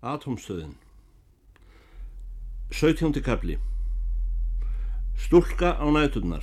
Atomstöðin 0.00 0.78
17. 2.70 3.20
kapli 3.20 3.58
Stúlka 5.12 5.76
á 5.76 5.84
næturnar. 5.92 6.40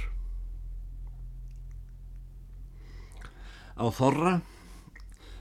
Á 3.74 3.90
Þorra 3.90 4.36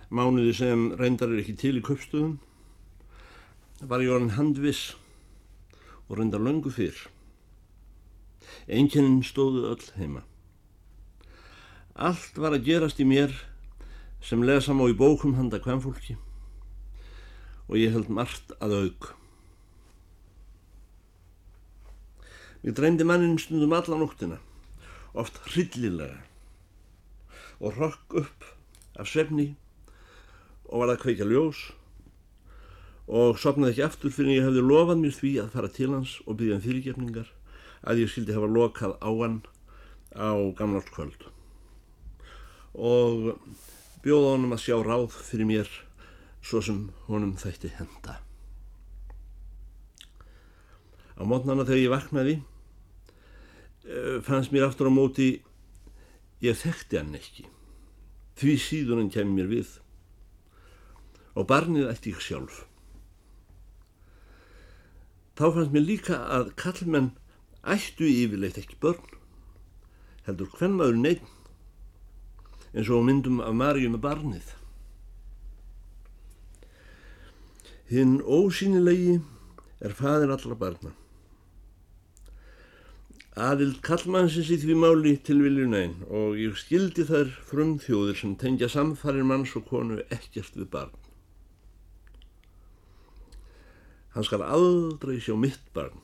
mánuði 0.09 0.57
sem 0.57 0.89
reyndar 0.97 1.29
er 1.29 1.43
ekki 1.45 1.59
til 1.61 1.77
í 1.77 1.85
köpstöðum 1.85 2.39
var 3.85 4.01
ég 4.01 4.17
orðin 4.17 4.39
handviss 4.41 4.97
og 6.09 6.17
reyndar 6.17 6.41
löngu 6.41 6.73
fyrr. 6.73 6.97
Einkennin 8.65 9.21
stóðu 9.29 9.69
öll 9.75 9.91
heima. 10.01 10.25
Allt 11.93 12.41
var 12.41 12.57
að 12.57 12.65
gerast 12.65 12.97
í 12.97 13.05
mér 13.05 13.37
sem 14.25 14.41
lesa 14.41 14.73
má 14.73 14.89
í 14.89 14.97
bókum 14.97 15.37
handa 15.37 15.61
kvennfólki 15.61 16.17
og 17.67 17.79
ég 17.81 17.95
held 17.95 18.11
margt 18.13 18.55
að 18.63 18.77
auk. 18.81 19.11
Mér 22.63 22.75
dreymdi 22.79 23.07
mannin 23.07 23.39
stundum 23.39 23.75
alla 23.77 23.99
nóttina, 24.01 24.41
oft 25.15 25.39
hryllilega 25.51 26.23
og 27.61 27.79
rokk 27.79 28.17
upp 28.21 28.45
af 29.01 29.09
svefni 29.09 29.55
og 30.67 30.83
var 30.83 30.93
að 30.93 31.03
kveika 31.05 31.27
ljós 31.29 31.61
og 33.07 33.39
sopnaði 33.41 33.77
ekki 33.77 33.85
aftur 33.87 34.13
fyrir 34.13 34.41
ég 34.41 34.49
hefði 34.49 34.65
lofað 34.67 35.01
mér 35.01 35.15
því 35.15 35.33
að 35.41 35.53
fara 35.55 35.71
til 35.73 35.93
hans 35.95 36.17
og 36.27 36.41
byggja 36.41 36.59
um 36.59 36.65
fyrirgefningar 36.65 37.31
að 37.87 38.03
ég 38.03 38.13
skildi 38.13 38.35
hafa 38.37 38.51
lokað 38.51 38.97
á 38.99 39.11
hann 39.23 39.39
á 40.13 40.35
gamlarskvöld 40.59 41.29
og 42.77 43.37
bjóða 44.05 44.35
honum 44.35 44.57
að 44.57 44.65
sjá 44.67 44.77
ráð 44.83 45.15
fyrir 45.15 45.49
mér 45.49 45.71
svo 46.47 46.63
sem 46.63 46.85
honum 47.09 47.35
þætti 47.41 47.73
henda. 47.75 48.21
Á 51.19 51.23
mótnana 51.27 51.65
þegar 51.67 51.83
ég 51.83 51.93
vaknaði 51.95 52.37
eh, 53.89 54.19
fannst 54.23 54.53
mér 54.55 54.69
aftur 54.69 54.93
á 54.93 54.93
móti 54.95 55.29
ég 56.45 56.59
þekkti 56.61 57.01
hann 57.01 57.17
ekki 57.19 57.47
því 58.37 58.55
hann 58.93 59.11
kemur 59.11 59.39
mér 59.41 59.51
við 59.51 59.75
og 61.37 61.49
barnið 61.49 61.91
ætti 61.91 62.13
ég 62.15 62.23
sjálf. 62.25 62.65
Þá 65.37 65.47
fannst 65.53 65.73
mér 65.75 65.85
líka 65.85 66.21
að 66.33 66.53
kallmenn 66.61 67.11
ættu 67.67 68.07
yfirleitt 68.09 68.61
ekki 68.61 68.79
börn 68.81 69.17
heldur 70.29 70.53
hvern 70.55 70.79
maður 70.79 71.03
neitt 71.03 71.27
eins 72.73 72.89
og 72.93 73.05
myndum 73.09 73.43
af 73.45 73.57
Marju 73.57 73.91
með 73.93 74.05
barnið. 74.05 74.56
Hinn 77.87 78.19
ósýnilegi 78.19 79.21
er 79.79 79.93
faðir 79.95 80.33
allra 80.35 80.57
barna. 80.59 80.91
Aðild 83.37 83.79
kallmannsins 83.87 84.51
í 84.51 84.57
því 84.59 84.75
máli 84.81 85.13
til 85.23 85.37
viljunæn 85.45 85.95
og 86.09 86.35
ég 86.41 86.59
skildi 86.59 87.05
þær 87.07 87.31
frum 87.47 87.77
þjóðir 87.85 88.19
sem 88.19 88.35
tengja 88.41 88.71
samfarir 88.73 89.29
manns 89.29 89.55
og 89.55 89.69
konu 89.71 90.01
ekkert 90.09 90.59
við 90.59 90.71
barn. 90.73 90.99
Hann 94.17 94.27
skal 94.27 94.43
aldrei 94.43 95.21
sjá 95.23 95.37
mitt 95.39 95.63
barn. 95.77 96.03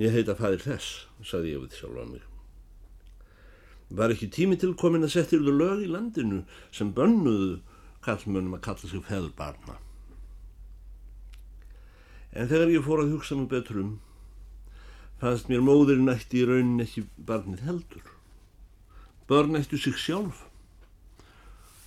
Ég 0.00 0.10
heita 0.10 0.34
fadir 0.34 0.64
þess, 0.64 1.04
saði 1.22 1.54
ég 1.54 1.66
við 1.68 1.78
sjálf 1.78 2.02
á 2.02 2.06
mig. 2.08 2.24
Var 3.94 4.10
ekki 4.10 4.34
tími 4.34 4.58
til 4.58 4.74
komin 4.74 5.06
að 5.06 5.20
setja 5.20 5.38
yfir 5.38 5.54
lög 5.54 5.84
í 5.86 5.92
landinu 5.92 6.46
sem 6.74 6.90
bönnuðu 6.96 7.60
kallmönum 8.02 8.58
að 8.58 8.64
kalla 8.72 8.90
sig 8.90 9.06
feður 9.06 9.36
barna. 9.38 9.84
En 12.38 12.46
þegar 12.46 12.70
ég 12.70 12.84
fór 12.86 13.02
að 13.02 13.16
hugsa 13.16 13.34
mig 13.34 13.48
betur 13.50 13.80
um, 13.82 13.94
fannst 15.18 15.48
mér 15.50 15.64
móðurinn 15.66 16.12
ætti 16.12 16.44
í 16.44 16.46
raunin 16.46 16.84
ekki 16.84 17.02
barnið 17.26 17.64
heldur. 17.66 18.04
Börn 19.26 19.58
ættu 19.58 19.78
sig 19.80 19.96
sjálf 19.98 20.44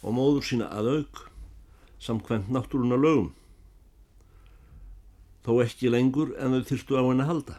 og 0.04 0.16
móður 0.18 0.44
sína 0.44 0.68
að 0.76 0.90
auk 0.98 1.22
samkvæmt 2.04 2.50
náttúruna 2.52 2.98
lögum. 3.00 3.30
Þó 5.46 5.62
ekki 5.64 5.94
lengur 5.94 6.34
en 6.36 6.58
þau 6.58 6.68
þyrstu 6.74 7.00
á 7.00 7.04
henni 7.06 7.24
að 7.24 7.32
halda. 7.32 7.56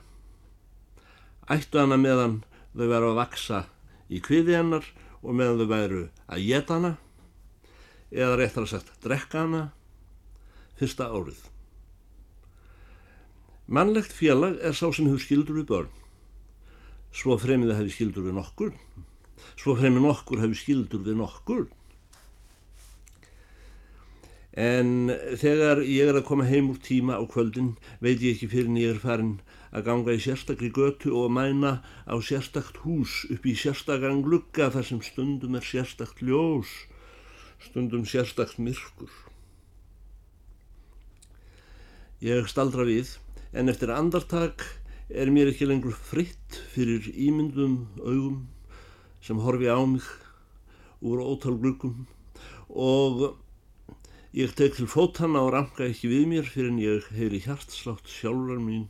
Ættu 1.49 1.81
hana 1.81 1.97
meðan 1.97 2.37
þau 2.75 2.85
verða 2.85 3.15
að 3.15 3.21
vaksa 3.23 3.63
í 4.13 4.21
kviði 4.21 4.59
hennar 4.59 4.85
og 5.23 5.39
meðan 5.39 5.63
þau 5.63 5.73
væru 5.73 6.03
að 6.29 6.45
geta 6.51 6.77
hana 6.77 6.93
eða 8.13 8.37
réttar 8.43 8.67
að 8.67 8.75
sagt 8.75 8.93
drekka 9.01 9.47
hana 9.47 9.65
fyrsta 10.77 11.09
árið. 11.09 11.52
Mannlegt 13.67 14.13
félag 14.13 14.59
er 14.61 14.75
sá 14.75 14.89
sem 14.91 15.07
hefur 15.07 15.23
skildur 15.23 15.61
við 15.61 15.69
börn. 15.71 15.93
Svo 17.13 17.37
fremið 17.39 17.77
hefur 17.77 17.95
skildur 17.95 18.27
við 18.27 18.37
nokkur. 18.39 18.73
Svo 19.61 19.77
fremið 19.79 20.07
nokkur 20.07 20.43
hefur 20.43 20.59
skildur 20.59 21.05
við 21.07 21.21
nokkur. 21.21 21.69
En 24.53 25.09
þegar 25.41 25.81
ég 25.87 26.11
er 26.11 26.19
að 26.19 26.27
koma 26.29 26.45
heim 26.45 26.69
úr 26.75 26.81
tíma 26.85 27.17
á 27.17 27.25
kvöldin 27.25 27.73
veit 28.05 28.21
ég 28.21 28.35
ekki 28.35 28.51
fyrir 28.53 28.69
en 28.69 28.81
ég 28.83 28.91
er 28.93 29.01
farin 29.01 29.39
að 29.73 29.87
ganga 29.87 30.13
í 30.13 30.21
sérstakri 30.21 30.69
götu 30.69 31.15
og 31.17 31.33
mæna 31.33 31.79
á 32.05 32.15
sérstakt 32.21 32.83
hús 32.85 33.23
upp 33.33 33.47
í 33.49 33.57
sérstakann 33.57 34.21
glugga 34.27 34.69
þar 34.75 34.85
sem 34.85 35.01
stundum 35.01 35.57
er 35.57 35.65
sérstakt 35.65 36.21
ljós, 36.21 36.69
stundum 37.65 38.05
sérstakt 38.05 38.61
myrkur. 38.61 39.09
Ég 42.21 42.45
staldra 42.53 42.85
við 42.85 43.17
en 43.53 43.69
eftir 43.69 43.93
andartak 43.93 44.65
er 45.09 45.31
mér 45.31 45.53
ekki 45.53 45.69
lengur 45.69 45.93
fritt 45.93 46.61
fyrir 46.73 47.09
ímyndum 47.13 47.87
augum 48.01 48.49
sem 49.21 49.39
horfi 49.45 49.69
á 49.69 49.81
mig 49.85 50.07
úr 51.03 51.21
ótal 51.21 51.61
gluggum 51.61 52.07
og 52.69 53.37
Ég 54.33 54.55
tek 54.57 54.73
til 54.73 54.87
fótanna 54.89 55.43
og 55.45 55.51
ranka 55.53 55.85
ekki 55.85 56.09
við 56.09 56.23
mér 56.31 56.47
fyrir 56.49 56.71
en 56.71 56.79
ég 56.81 57.09
heyri 57.13 57.37
hjartslátt 57.45 58.07
sjálfur 58.09 58.63
mín 58.65 58.87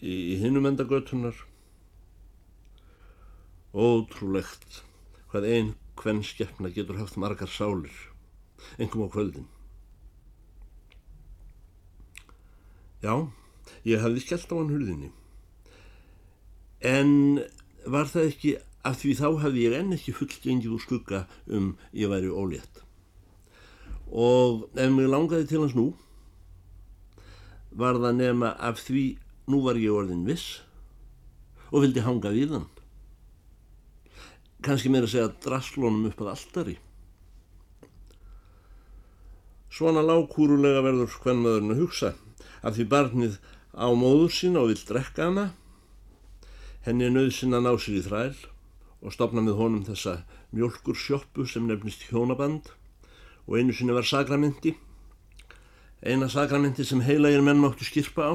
í 0.00 0.38
hinnum 0.40 0.64
endagötunar. 0.70 1.36
Ótrúlegt 3.76 4.78
hvað 5.28 5.48
einn 5.50 5.68
hvern 6.00 6.22
skeppna 6.24 6.70
getur 6.72 6.96
haft 6.96 7.20
margar 7.20 7.52
sálir, 7.52 7.92
engum 8.80 9.04
á 9.04 9.08
kvöldin. 9.12 9.44
Já, 13.04 13.28
ég 13.86 14.02
hafði 14.02 14.22
skellt 14.24 14.50
á 14.50 14.54
hann 14.58 14.72
hurðinni. 14.72 15.10
En 16.86 17.12
var 17.86 18.10
það 18.10 18.30
ekki 18.30 18.54
að 18.86 18.98
því 19.02 19.12
þá 19.20 19.28
hafði 19.42 19.66
ég 19.66 19.76
enn 19.80 19.94
ekki 19.96 20.14
fullgengið 20.16 20.74
úr 20.76 20.82
skugga 20.82 21.22
um 21.46 21.72
ég 21.96 22.10
væri 22.10 22.30
ólétt. 22.30 22.82
Og 24.06 24.66
ef 24.78 24.90
mér 24.94 25.10
langaði 25.10 25.48
til 25.50 25.62
hans 25.64 25.76
nú 25.78 25.90
var 27.76 27.98
það 28.00 28.20
nema 28.20 28.54
af 28.62 28.80
því 28.80 29.06
nú 29.52 29.60
var 29.66 29.78
ég 29.78 29.94
orðin 29.94 30.26
viss 30.26 30.62
og 31.70 31.82
vildi 31.84 32.02
hanga 32.06 32.32
við 32.34 32.56
hann. 32.56 32.68
Kannski 34.64 34.90
meira 34.90 35.10
segja 35.10 35.30
drasslónum 35.44 36.08
upp 36.10 36.22
að 36.22 36.32
alltari 36.32 36.76
svona 39.76 40.00
lágkúrulega 40.00 40.80
verður 40.84 41.18
hvernmaðurinn 41.20 41.74
að 41.74 41.80
hugsa 41.82 42.12
af 42.64 42.76
því 42.76 42.86
barnið 42.92 43.34
á 43.76 43.86
móður 43.92 44.32
sín 44.32 44.56
og 44.56 44.70
vil 44.70 44.82
drekka 44.88 45.28
hana. 45.28 45.50
Henni 46.86 47.06
er 47.06 47.12
nöðsinn 47.12 47.56
að 47.56 47.66
ná 47.66 47.72
sér 47.76 47.98
í 48.00 48.04
þræl 48.06 48.36
og 49.04 49.12
stopna 49.12 49.42
með 49.44 49.58
honum 49.60 49.84
þessa 49.84 50.22
mjölkur 50.56 50.96
sjóppu 50.96 51.44
sem 51.44 51.66
nefnist 51.68 52.06
hjónaband. 52.08 52.72
Og 53.46 53.60
einu 53.60 53.76
sinni 53.76 53.94
var 53.94 54.08
sakramenti. 54.08 54.72
Eina 56.00 56.28
sakramenti 56.32 56.86
sem 56.88 57.04
heilagir 57.04 57.44
menn 57.44 57.60
máttu 57.60 57.84
skirpa 57.84 58.32
á. 58.32 58.34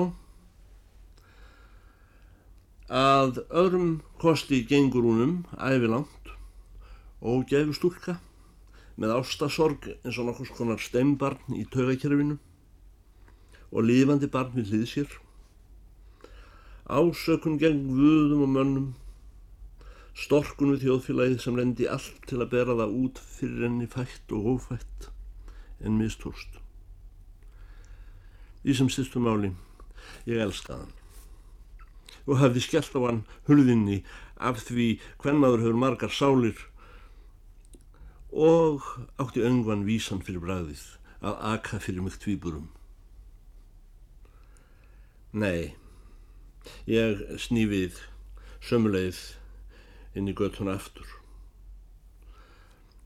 Að 2.92 3.42
öðrum 3.50 4.02
kosti 4.22 4.62
gengur 4.68 5.08
húnum 5.08 5.42
ævilangt 5.58 6.36
og 7.22 7.48
gefur 7.50 7.78
stúlka 7.78 8.18
með 9.00 9.16
ástasorg 9.16 9.88
eins 9.94 10.20
og 10.20 10.28
nokkus 10.28 10.52
konar 10.54 10.82
steimbarn 10.82 11.56
í 11.56 11.64
taugakerfinu 11.72 12.38
og 13.72 13.86
lifandi 13.88 14.28
barn 14.30 14.52
við 14.58 14.74
hlið 14.74 14.88
sér 14.92 15.14
ásökun 16.92 17.60
gegn 17.62 17.86
vöðum 17.96 18.46
og 18.46 18.52
mönnum 18.56 18.88
storkun 20.18 20.74
við 20.74 20.86
þjóðfélagið 20.86 21.44
sem 21.44 21.60
rendi 21.60 21.88
allt 21.88 22.24
til 22.28 22.42
að 22.42 22.52
bera 22.54 22.78
það 22.82 22.96
út 23.02 23.22
fyrir 23.38 23.68
henni 23.68 23.88
fætt 23.92 24.36
og 24.36 24.50
ófætt 24.56 25.08
en 25.82 25.98
mistúrst. 25.98 26.60
Í 28.68 28.76
sem 28.78 28.92
styrstu 28.92 29.22
máli, 29.24 29.56
ég 30.30 30.44
elskaði 30.44 30.84
hann 30.84 30.98
og 32.30 32.38
hafði 32.38 32.62
skellt 32.62 32.94
á 32.94 33.02
hann 33.02 33.24
hulðinni 33.48 34.02
af 34.38 34.62
því 34.68 34.88
hvern 35.24 35.40
maður 35.42 35.64
hefur 35.66 35.80
margar 35.82 36.14
sálir 36.14 36.60
og 38.32 38.86
átti 39.22 39.44
öngvan 39.48 39.88
vísan 39.88 40.22
fyrir 40.24 40.44
bræðið 40.44 40.84
að 41.22 41.42
aka 41.52 41.80
fyrir 41.82 42.06
mig 42.06 42.18
tvíburum. 42.22 42.70
Nei, 45.32 45.74
ég 46.90 47.22
snífið 47.42 48.00
sömuleið 48.62 49.20
inn 50.18 50.30
í 50.30 50.36
göttuna 50.38 50.76
aftur. 50.78 51.08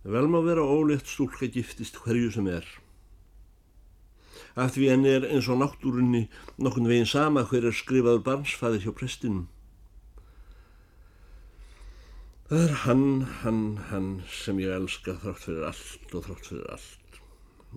Vel 0.06 0.28
má 0.30 0.42
vera 0.46 0.62
ólétt 0.62 1.08
stúlka 1.10 1.48
giftist 1.50 1.98
hverju 2.04 2.32
sem 2.36 2.50
er. 2.52 2.66
Af 4.56 4.76
því 4.76 4.90
henni 4.92 5.12
er 5.12 5.26
eins 5.28 5.50
og 5.52 5.60
náttúrunni 5.60 6.28
nokkun 6.62 6.88
veginn 6.88 7.10
sama 7.10 7.44
hver 7.50 7.66
er 7.68 7.76
skrifaður 7.76 8.24
barnsfæði 8.28 8.84
hjá 8.86 8.94
prestinum. 8.96 9.48
Það 12.46 12.62
er 12.68 12.76
hann, 12.84 13.08
hann, 13.42 13.64
hann 13.90 14.12
sem 14.30 14.62
ég 14.62 14.76
elska 14.76 15.18
þrátt 15.24 15.42
fyrir 15.48 15.66
allt 15.72 16.14
og 16.14 16.28
þrátt 16.28 16.52
fyrir 16.52 16.70
allt. 16.76 17.20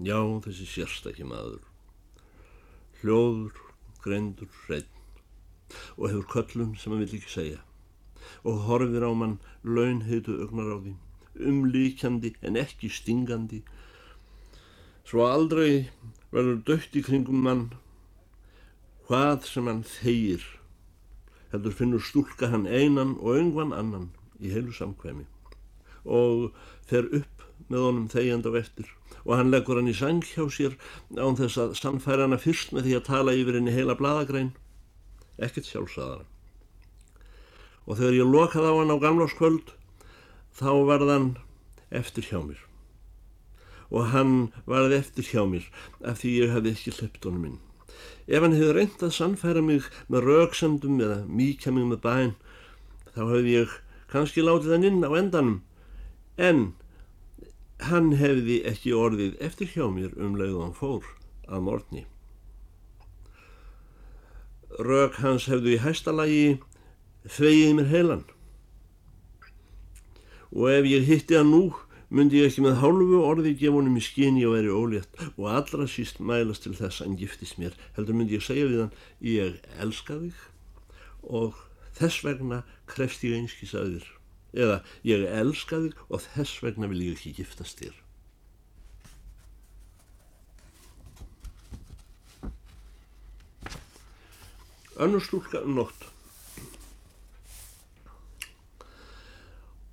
Já, 0.04 0.20
þessi 0.44 0.68
sérstakki 0.68 1.24
maður. 1.26 1.64
Hljóður, 3.00 3.56
greindur, 4.04 4.52
hreinn 4.66 4.97
og 5.96 6.08
hefur 6.10 6.30
köllun 6.34 6.76
sem 6.78 6.92
hann 6.92 7.04
vil 7.04 7.18
ekki 7.18 7.34
segja. 7.34 7.60
Og 8.44 8.64
horfir 8.68 9.04
á 9.04 9.12
mann 9.12 9.38
launheitu 9.64 10.38
ögnar 10.44 10.72
á 10.74 10.78
því 10.80 10.94
umlíkjandi 11.38 12.34
en 12.42 12.56
ekki 12.58 12.90
stingandi. 12.90 13.62
Svo 15.06 15.24
aldrei 15.26 15.88
verður 16.34 16.60
dögt 16.66 16.96
í 16.98 17.04
kringum 17.04 17.42
mann 17.46 17.64
hvað 19.08 19.48
sem 19.48 19.70
hann 19.70 19.84
þeir 19.86 20.44
heldur 21.52 21.72
finnur 21.72 22.04
stúlka 22.04 22.50
hann 22.52 22.66
einan 22.68 23.16
og 23.22 23.38
öngvan 23.40 23.72
annan 23.72 24.10
í 24.40 24.52
heilu 24.52 24.74
samkvæmi. 24.74 25.24
Og 26.04 26.50
fer 26.88 27.08
upp 27.08 27.46
með 27.68 27.84
honum 27.84 28.08
þegjand 28.12 28.48
á 28.48 28.52
eftir. 28.60 28.88
Og 29.24 29.36
hann 29.38 29.52
leggur 29.52 29.80
hann 29.80 29.88
í 29.88 29.96
sang 29.96 30.20
hjá 30.24 30.44
sér 30.52 30.76
án 31.16 31.38
þess 31.40 31.60
að 31.60 31.76
sannfæra 31.80 32.28
hana 32.28 32.40
fyrst 32.40 32.74
með 32.76 32.88
því 32.88 32.98
að 32.98 33.08
tala 33.08 33.36
yfir 33.36 33.58
henni 33.58 33.74
heila 33.74 33.96
bladagrein 33.96 34.52
ekkert 35.38 35.70
sjálfsagðara 35.70 36.26
og 37.88 37.96
þegar 37.96 38.16
ég 38.18 38.32
lokaði 38.32 38.72
á 38.72 38.78
hann 38.78 38.92
á 38.92 39.02
gamláskvöld 39.02 39.74
þá 40.58 40.72
varðan 40.88 41.28
eftir 41.94 42.26
hjá 42.28 42.40
mér 42.44 42.64
og 43.88 44.10
hann 44.12 44.34
varði 44.68 44.98
eftir 45.00 45.28
hjá 45.30 45.44
mér 45.48 45.68
af 46.04 46.20
því 46.20 46.34
ég 46.42 46.52
hefði 46.52 46.74
ekki 46.74 46.94
hlipt 46.98 47.24
honum 47.24 47.46
inn. 47.48 47.60
Ef 48.28 48.44
hann 48.44 48.56
hefði 48.56 48.74
reynd 48.76 49.04
að 49.04 49.14
sannfæra 49.16 49.62
mig 49.64 49.88
með 50.12 50.28
rauksendum 50.28 51.00
eða 51.00 51.22
mýkja 51.24 51.72
mig 51.72 51.88
með 51.88 52.02
bæn 52.04 52.34
þá 53.14 53.22
hefði 53.22 53.54
ég 53.54 53.78
kannski 54.12 54.44
látið 54.44 54.74
hann 54.76 54.88
inn 54.90 55.00
á 55.08 55.10
endanum 55.22 55.56
en 56.36 56.62
hann 57.88 58.12
hefði 58.20 58.60
ekki 58.68 58.92
orðið 58.96 59.40
eftir 59.48 59.72
hjá 59.72 59.88
mér 59.92 60.12
um 60.20 60.36
leið 60.36 60.58
og 60.58 60.64
hann 60.66 60.76
fór 60.76 61.10
að 61.48 61.64
morgni. 61.70 62.04
Rauk 64.78 65.16
hans 65.18 65.48
hefðu 65.50 65.72
í 65.74 65.80
hæstalagi 65.82 66.42
þvegið 67.26 67.72
mér 67.74 67.88
heilan. 67.90 68.20
Og 70.54 70.68
ef 70.70 70.86
ég 70.86 71.08
hitti 71.08 71.34
hann 71.34 71.50
nú 71.50 71.62
myndi 72.14 72.38
ég 72.38 72.46
ekki 72.52 72.62
með 72.62 72.78
hálfu 72.84 73.18
orði 73.26 73.56
gefa 73.58 73.74
honum 73.74 73.98
í 73.98 74.04
skyni 74.06 74.46
og 74.46 74.54
veri 74.54 74.70
ólétt 74.70 75.24
og 75.34 75.50
allra 75.50 75.88
síst 75.90 76.22
mælast 76.22 76.62
til 76.64 76.76
þess 76.78 77.02
að 77.02 77.08
hann 77.08 77.18
giftist 77.18 77.58
mér. 77.58 77.74
Heldur 77.98 78.20
myndi 78.20 78.38
ég 78.38 78.46
segja 78.46 78.70
við 78.70 78.84
hann 78.84 78.96
ég 79.34 79.58
elska 79.82 80.20
þig 80.22 80.46
og 81.26 81.58
þess 81.98 82.22
vegna 82.28 82.62
krefst 82.86 83.26
ég 83.26 83.34
einskís 83.42 83.74
að 83.74 83.96
þér. 83.96 84.10
Eða 84.62 84.82
ég 85.10 85.30
elska 85.42 85.82
þig 85.88 86.04
og 86.06 86.28
þess 86.30 86.62
vegna 86.62 86.94
vil 86.94 87.08
ég 87.10 87.18
ekki 87.18 87.34
giftast 87.42 87.82
þér 87.82 87.98
önnur 94.98 95.24
stúlka 95.24 95.62
um 95.64 95.74
nótt 95.78 96.08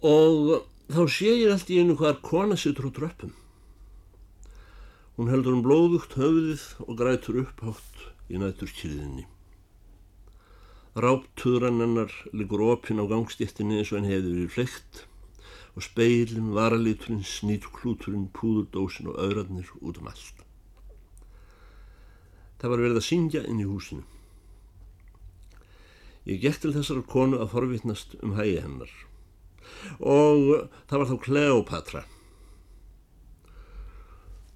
og 0.06 0.66
þá 0.94 1.02
sé 1.10 1.31
ég 1.34 1.50
allt 1.50 1.72
í 1.74 1.80
einu 1.81 1.96
hvaðar 1.98 2.22
kona 2.22 2.57
sittur 2.60 2.90
á 2.90 2.92
dröppum. 2.94 3.31
Hún 5.16 5.31
heldur 5.31 5.56
um 5.56 5.63
blóðugt 5.66 6.18
höfðið 6.19 6.66
og 6.86 6.98
grætur 7.00 7.42
upphátt 7.42 8.04
í 8.30 8.38
nættur 8.42 8.69
kyrðinni. 8.69 9.25
Ráptuðran 10.96 11.81
hennar 11.81 12.13
liggur 12.31 12.63
opinn 12.69 13.02
á 13.02 13.06
gangstéttinni 13.10 13.80
eins 13.80 13.92
og 13.92 14.00
henn 14.00 14.12
hefði 14.12 14.34
verið 14.36 14.54
fleikt 14.54 15.06
og 15.75 15.84
speilin, 15.84 16.54
varaliturinn, 16.56 17.25
snýtklúturinn, 17.28 18.30
púðurdósin 18.36 19.10
og 19.12 19.19
öðrarnir 19.19 19.72
út 19.81 20.00
um 20.00 20.12
allt. 20.12 20.44
Það 22.62 22.72
var 22.72 22.84
verið 22.86 23.02
að 23.02 23.07
syngja 23.10 23.42
inn 23.50 23.60
í 23.60 23.68
húsinu. 23.68 24.06
Ég 26.25 26.42
gekk 26.42 26.63
til 26.63 26.74
þessar 26.74 27.04
konu 27.10 27.38
að 27.42 27.51
forvittnast 27.54 28.16
um 28.25 28.33
hægi 28.39 28.57
hennar 28.63 28.94
og 30.00 30.69
það 30.89 31.00
var 31.00 31.10
þá 31.10 31.16
Kleopatra. 31.25 32.04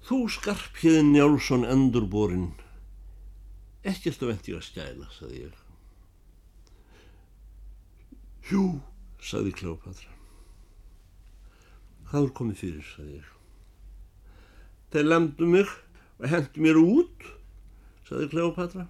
Þú 0.06 0.18
skarphiðin 0.34 1.12
Njálsson 1.14 1.66
endurborinn, 1.68 2.52
ekkert 3.86 4.22
að 4.24 4.32
venti 4.32 4.54
að 4.56 4.64
skæla, 4.66 5.10
saði 5.14 5.44
ég. 5.44 5.58
Hjú, 8.50 8.64
saði 9.22 9.54
Kleopatra. 9.54 10.16
Hvað 12.10 12.26
er 12.26 12.32
komið 12.40 12.62
fyrir, 12.64 12.86
saði 12.96 13.20
ég. 13.20 13.28
Þeir 14.90 15.12
lemdu 15.12 15.46
mig 15.46 15.76
og 16.18 16.32
hendu 16.32 16.64
mér 16.64 16.80
út, 16.80 17.28
saði 18.08 18.32
Kleopatra. 18.32 18.88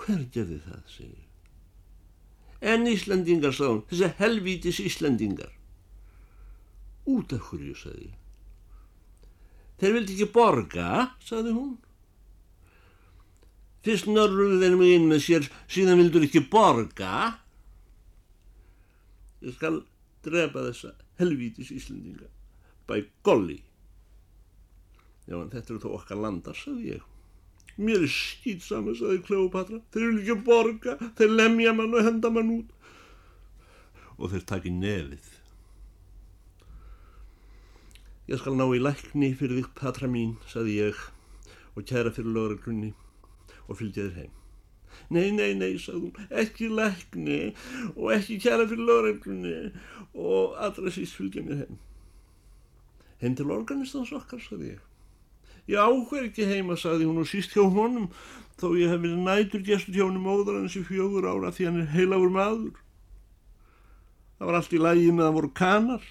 Hver 0.00 0.24
gerði 0.32 0.62
það, 0.64 0.86
segi 0.88 1.12
ég. 1.12 1.29
En 2.60 2.84
Íslandingar, 2.86 3.54
sá 3.56 3.66
hún, 3.70 3.84
þessi 3.88 4.10
helvítis 4.18 4.80
Íslandingar. 4.84 5.52
Út 7.08 7.32
af 7.32 7.46
hverju, 7.48 7.76
sagði 7.78 8.10
ég. 8.10 8.16
Þeir 9.80 9.94
vildi 9.96 10.16
ekki 10.16 10.32
borga, 10.34 10.88
sagði 11.24 11.54
hún. 11.56 11.78
Fyrst 13.80 14.10
nörruðu 14.12 14.58
þeir 14.60 14.76
mig 14.76 14.92
inn 14.92 15.08
með 15.08 15.22
sér, 15.24 15.48
síðan 15.72 16.02
vildur 16.02 16.26
ekki 16.26 16.42
borga. 16.52 17.14
Ég 19.40 19.56
skal 19.56 19.80
drepa 20.26 20.66
þessa 20.66 20.92
helvítis 21.20 21.72
Íslandinga. 21.72 22.28
Bæ 22.84 23.00
golli. 23.24 23.62
Já, 25.24 25.38
en 25.38 25.48
þetta 25.52 25.72
eru 25.72 25.80
þó 25.80 25.94
okkar 25.96 26.20
landar, 26.20 26.60
sagði 26.60 26.98
ég. 26.98 27.09
Mér 27.80 28.02
er 28.04 28.12
skýt 28.12 28.64
saman, 28.66 28.96
saði 28.98 29.22
Kleopatra. 29.24 29.80
Þeir 29.94 30.06
eru 30.06 30.18
ekki 30.20 30.34
borga, 30.44 30.96
þeir 31.16 31.30
lemja 31.32 31.72
mann 31.76 31.94
og 31.96 32.04
henda 32.04 32.30
mann 32.32 32.50
út. 32.58 32.74
Og 34.20 34.34
þeir 34.34 34.44
taki 34.50 34.72
nefið. 34.74 35.30
Ég 38.30 38.38
skal 38.38 38.58
ná 38.58 38.66
í 38.68 38.82
lækni 38.82 39.32
fyrir 39.34 39.62
þig, 39.62 39.70
Patra 39.80 40.10
mín, 40.10 40.36
saði 40.50 40.76
ég, 40.76 40.98
og 41.72 41.88
kæra 41.88 42.12
fyrir 42.14 42.36
lögreglunni 42.36 42.92
og 43.66 43.80
fylgja 43.80 44.04
þér 44.04 44.20
heim. 44.20 44.36
Nei, 45.10 45.30
nei, 45.34 45.54
nei, 45.58 45.72
sagði 45.80 46.10
hún, 46.10 46.28
ekki 46.42 46.68
lækni 46.70 47.40
og 47.96 48.12
ekki 48.14 48.38
kæra 48.44 48.68
fyrir 48.70 48.86
lögreglunni 48.86 49.72
og 50.12 50.60
allra 50.60 50.92
síst 50.94 51.16
fylgja 51.16 51.42
mér 51.46 51.64
heim. 51.64 51.80
Heim 53.24 53.34
til 53.40 53.50
organistans 53.56 54.12
okkar, 54.16 54.42
saði 54.44 54.74
ég. 54.76 54.89
Ég 55.70 55.78
áhver 55.78 56.26
ekki 56.26 56.48
heima, 56.50 56.74
saði 56.74 57.06
hún 57.06 57.20
og 57.22 57.28
síst 57.30 57.52
hjá 57.54 57.62
honum, 57.62 58.08
þó 58.58 58.72
ég 58.74 58.90
hef 58.90 59.02
verið 59.04 59.20
nætur 59.22 59.60
gestur 59.66 59.94
hjá 59.94 60.06
honum 60.08 60.26
óður 60.26 60.56
hans 60.58 60.74
í 60.74 60.82
fjögur 60.82 61.28
ára 61.30 61.52
því 61.54 61.68
hann 61.68 61.82
er 61.84 61.92
heilagur 61.94 62.32
maður. 62.34 62.80
Það 64.40 64.48
var 64.48 64.58
allt 64.58 64.74
í 64.74 64.80
lægi 64.80 65.12
með 65.14 65.28
að 65.28 65.36
voru 65.36 65.50
kanar. 65.60 66.08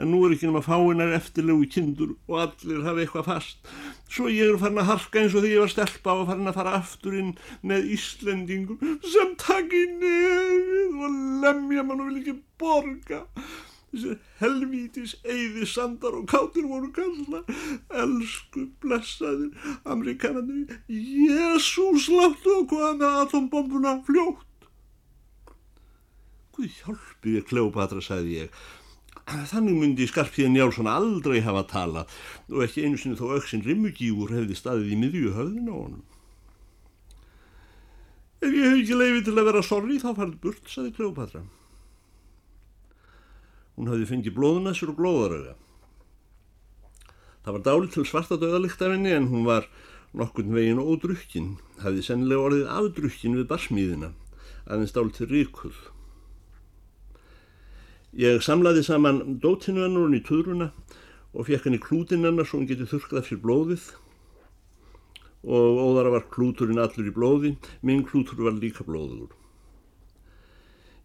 En 0.00 0.08
nú 0.08 0.22
er 0.24 0.34
ekki 0.36 0.48
nema 0.48 0.62
fáinar 0.64 1.10
eftirlegu 1.16 1.66
kindur 1.74 2.14
og 2.30 2.38
allir 2.44 2.86
hafa 2.86 3.02
eitthvað 3.02 3.26
fast. 3.28 3.72
Svo 4.12 4.30
ég 4.30 4.52
er 4.52 4.60
farin 4.62 4.80
að 4.80 4.88
harka 4.92 5.20
eins 5.20 5.34
og 5.34 5.42
því 5.42 5.52
ég 5.52 5.64
var 5.64 5.74
stelpa 5.74 6.14
og 6.20 6.30
farin 6.30 6.52
að 6.52 6.58
fara 6.60 6.76
aftur 6.78 7.18
inn 7.18 7.34
með 7.66 7.90
Íslendingum 7.98 8.94
sem 9.02 9.34
takk 9.42 9.74
í 9.74 9.82
nefið 9.98 11.02
og 11.02 11.20
lemja 11.42 11.84
mann 11.88 12.00
og 12.00 12.12
vil 12.12 12.22
ekki 12.22 12.38
borga 12.62 13.24
þessi 13.92 14.14
helvítis 14.40 15.14
eyði 15.22 15.66
sandar 15.68 16.16
og 16.16 16.28
kátir 16.30 16.64
voru 16.68 16.88
kalla 16.96 17.42
elsku 18.02 18.66
blessaðir 18.80 19.52
amerikanandi 19.84 20.78
Jésús 20.88 22.08
láttu 22.12 22.56
að 22.56 22.68
koma 22.72 22.92
með 22.96 23.18
atombombuna 23.26 23.96
fljótt. 24.06 24.68
Guð 26.56 26.78
hjálpi 26.80 27.36
ég 27.36 27.48
Kleopatra 27.48 28.00
sagði 28.04 28.44
ég. 28.44 28.62
Þannig 29.22 29.76
myndi 29.78 30.08
Skarpíðin 30.10 30.58
Jálsson 30.58 30.88
aldrei 30.90 31.40
hafa 31.44 31.62
talað 31.70 32.16
og 32.50 32.64
ekki 32.64 32.86
einu 32.86 32.98
sinni 32.98 33.16
þó 33.20 33.36
auksinn 33.36 33.62
rimmugífur 33.64 34.32
hefði 34.34 34.56
staðið 34.58 34.96
í 34.96 34.98
miðju 35.04 35.36
höfðin 35.36 35.70
á 35.70 35.76
honum. 35.76 36.04
Ef 38.42 38.50
ég 38.50 38.64
hef 38.66 38.78
ekki 38.80 38.98
leifið 38.98 39.26
til 39.28 39.36
að 39.38 39.48
vera 39.52 39.62
sorri 39.62 40.00
þá 40.02 40.08
farið 40.16 40.38
burt, 40.42 40.64
sagði 40.66 40.96
Kleopatra 40.96 41.44
Hún 43.76 43.88
hafði 43.88 44.08
fengið 44.10 44.36
blóðunæsur 44.36 44.92
og 44.92 44.98
glóðaröga. 45.00 45.54
Það 47.42 47.56
var 47.56 47.64
dálítil 47.66 48.04
svarta 48.06 48.38
döðalikt 48.38 48.82
af 48.84 48.92
henni 48.92 49.14
en 49.16 49.30
hún 49.32 49.46
var 49.48 49.66
nokkurn 50.14 50.52
veginn 50.54 50.82
ódrukkin. 50.82 51.56
hafði 51.82 52.02
sennilega 52.06 52.44
orðið 52.46 52.68
afdrukkin 52.70 53.38
við 53.38 53.48
barsmíðina, 53.50 54.12
aðeins 54.68 54.94
dál 54.94 55.10
til 55.10 55.26
ríkull. 55.26 55.74
Ég 58.12 58.42
samlaði 58.44 58.84
saman 58.84 59.40
dótinu 59.40 59.82
hennar 59.82 60.04
hún 60.04 60.18
í 60.18 60.22
töðruna 60.22 60.68
og 61.32 61.48
fekk 61.48 61.66
henni 61.66 61.80
klútin 61.80 62.26
hennar 62.28 62.46
svo 62.46 62.60
hún 62.60 62.68
getið 62.68 62.92
þurkað 62.92 63.26
fyrir 63.26 63.42
blóðið 63.42 63.86
og 65.42 65.80
óðara 65.82 66.12
var 66.12 66.28
klúturinn 66.30 66.78
allur 66.78 67.08
í 67.08 67.14
blóði, 67.14 67.56
minn 67.82 68.04
klútur 68.06 68.44
var 68.44 68.54
líka 68.54 68.84
blóður. 68.86 69.32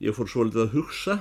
Ég 0.03 0.13
fór 0.13 0.29
svolítið 0.29 0.67
að 0.67 0.75
hugsa 0.75 1.15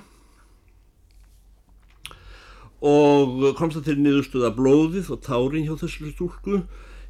og 2.85 3.55
komst 3.57 3.79
það 3.79 3.87
til 3.89 4.01
niðurstuða 4.03 4.51
blóðið 4.57 5.13
og 5.15 5.23
tárin 5.25 5.65
hjá 5.65 5.77
þessari 5.81 6.13
stúlku 6.13 6.63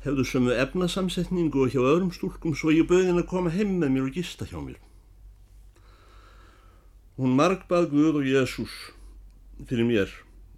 hefðu 0.04 0.24
sömu 0.28 0.54
efnasamsetningu 0.54 1.64
og 1.64 1.72
hjá 1.74 1.80
öðrum 1.82 2.12
stúlkum 2.14 2.54
svo 2.54 2.70
ég 2.70 2.86
bauði 2.86 3.08
henn 3.08 3.18
að 3.18 3.30
koma 3.32 3.50
heim 3.50 3.78
með 3.80 3.90
mér 3.94 4.06
og 4.06 4.14
gista 4.14 4.46
hjá 4.46 4.60
mér. 4.62 4.78
Hún 7.16 7.34
margbað 7.34 7.90
Guð 7.90 8.20
og 8.20 8.28
Jésús 8.28 8.74
fyrir 9.66 9.88
mér 9.88 10.12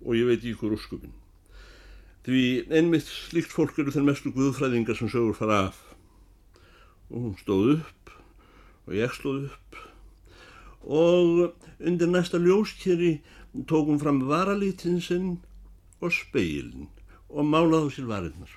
og 0.05 0.19
ég 0.19 0.29
veit 0.29 0.45
í 0.45 0.53
ykkur 0.53 0.77
úrskupin. 0.77 1.15
Því 2.29 2.69
einmitt 2.69 3.09
slíkt 3.09 3.55
fólk 3.55 3.79
eru 3.81 3.95
þeir 3.95 4.05
mestu 4.11 4.33
Guðfræðingar 4.35 4.99
sem 4.99 5.09
sögur 5.09 5.39
fara 5.39 5.69
af. 5.71 5.79
Og 7.09 7.31
hún 7.31 7.39
stóð 7.41 7.79
upp 7.79 8.13
og 8.85 8.99
ég 8.99 9.15
stóð 9.17 9.49
upp 9.49 9.79
og 10.89 11.55
undir 11.81 12.09
næsta 12.09 12.39
ljóskeri 12.41 13.19
tókum 13.53 13.99
fram 14.01 14.23
varalítinn 14.29 15.01
sinn 15.01 15.39
og 16.01 16.13
speilin 16.15 16.89
og 17.29 17.47
málaði 17.49 17.89
á 17.89 17.95
sér 17.95 18.09
varinnar. 18.09 18.53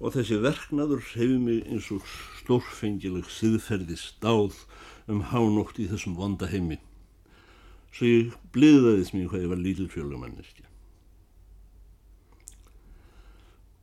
Og 0.00 0.14
þessi 0.14 0.38
verknaður 0.40 1.02
hefði 1.12 1.38
mig 1.40 1.64
eins 1.68 1.90
og 1.92 2.04
stórfengileg 2.40 3.28
siðferði 3.28 3.98
stáð 4.00 4.62
um 5.10 5.24
hánótt 5.32 5.80
í 5.82 5.88
þessum 5.90 6.16
vonda 6.16 6.48
heimi. 6.48 6.78
Svo 7.92 8.06
ég 8.06 8.34
bliðaðist 8.54 9.16
mér 9.16 9.28
hvað 9.28 9.44
ég 9.44 9.52
var 9.52 9.60
lítil 9.60 9.88
fjölumanniski. 9.92 10.64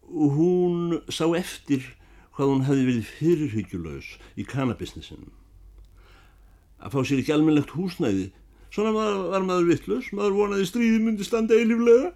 Hún 0.08 1.02
sá 1.12 1.28
eftir 1.36 1.84
hvað 2.38 2.54
hún 2.54 2.66
hefði 2.66 2.88
verið 2.88 3.14
fyrirhyggjulös 3.18 4.10
í 4.40 4.46
kannabisnisinum. 4.48 5.34
Að 6.78 6.94
fá 6.94 7.00
sér 7.04 7.22
ekki 7.22 7.34
almennlegt 7.36 7.74
húsnæði 7.76 8.30
Svona 8.74 8.94
maður, 8.96 9.20
var 9.32 9.46
maður 9.48 9.70
vittlust, 9.72 10.14
maður 10.16 10.38
vonaði 10.38 10.68
stríði 10.68 11.02
myndi 11.04 11.26
standa 11.28 11.58
eiliflega 11.58 12.12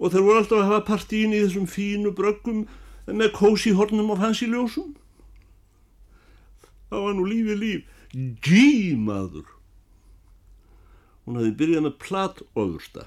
og 0.00 0.12
þeir 0.12 0.24
voru 0.24 0.40
alltaf 0.40 0.60
að 0.60 0.68
hafa 0.70 0.84
partíin 0.88 1.34
í 1.36 1.42
þessum 1.42 1.66
fínu 1.68 2.12
bröggum 2.16 2.64
með 3.10 3.32
kósi 3.36 3.74
hornum 3.76 4.12
og 4.14 4.20
fansi 4.22 4.48
ljósum. 4.48 4.94
Það 6.90 7.06
var 7.06 7.16
nú 7.18 7.26
lífið 7.28 7.58
líf, 7.60 7.96
gí 8.42 8.94
maður. 8.98 9.48
Hún 11.26 11.38
hafði 11.38 11.56
byrjað 11.58 11.84
með 11.86 11.98
platt 12.02 12.40
ofursta, 12.58 13.04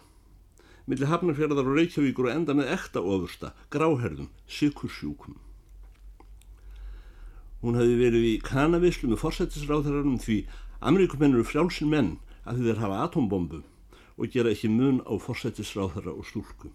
millir 0.85 1.09
hafnarfjörðar 1.09 1.71
og 1.71 1.79
reykjavíkur 1.79 2.29
og 2.29 2.35
enda 2.35 2.55
með 2.55 2.69
ekta 2.75 3.01
ofursta, 3.01 3.51
gráherðum, 3.73 4.29
sykursjúkum. 4.45 5.39
Hún 7.63 7.79
hafði 7.79 7.97
verið 7.99 8.27
í 8.27 8.35
kanavislu 8.43 9.09
með 9.09 9.23
forsættisráðherranum 9.23 10.19
því 10.21 10.43
Ameríkumenn 10.83 11.31
eru 11.37 11.45
frjálsin 11.47 11.87
menn 11.91 12.09
að 12.47 12.63
þeir 12.67 12.81
hafa 12.83 13.01
atombombu 13.07 13.61
og 14.17 14.31
gera 14.33 14.51
ekki 14.53 14.69
mun 14.69 15.01
á 15.07 15.13
forsættisráðara 15.17 16.13
og 16.13 16.25
stúlku. 16.27 16.69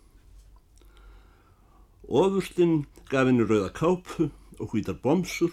Ofurstinn 2.09 2.87
gaf 3.11 3.29
henni 3.29 3.45
rauða 3.45 3.71
kápu 3.77 4.31
og 4.59 4.73
hvítar 4.73 4.97
bomsur 5.03 5.53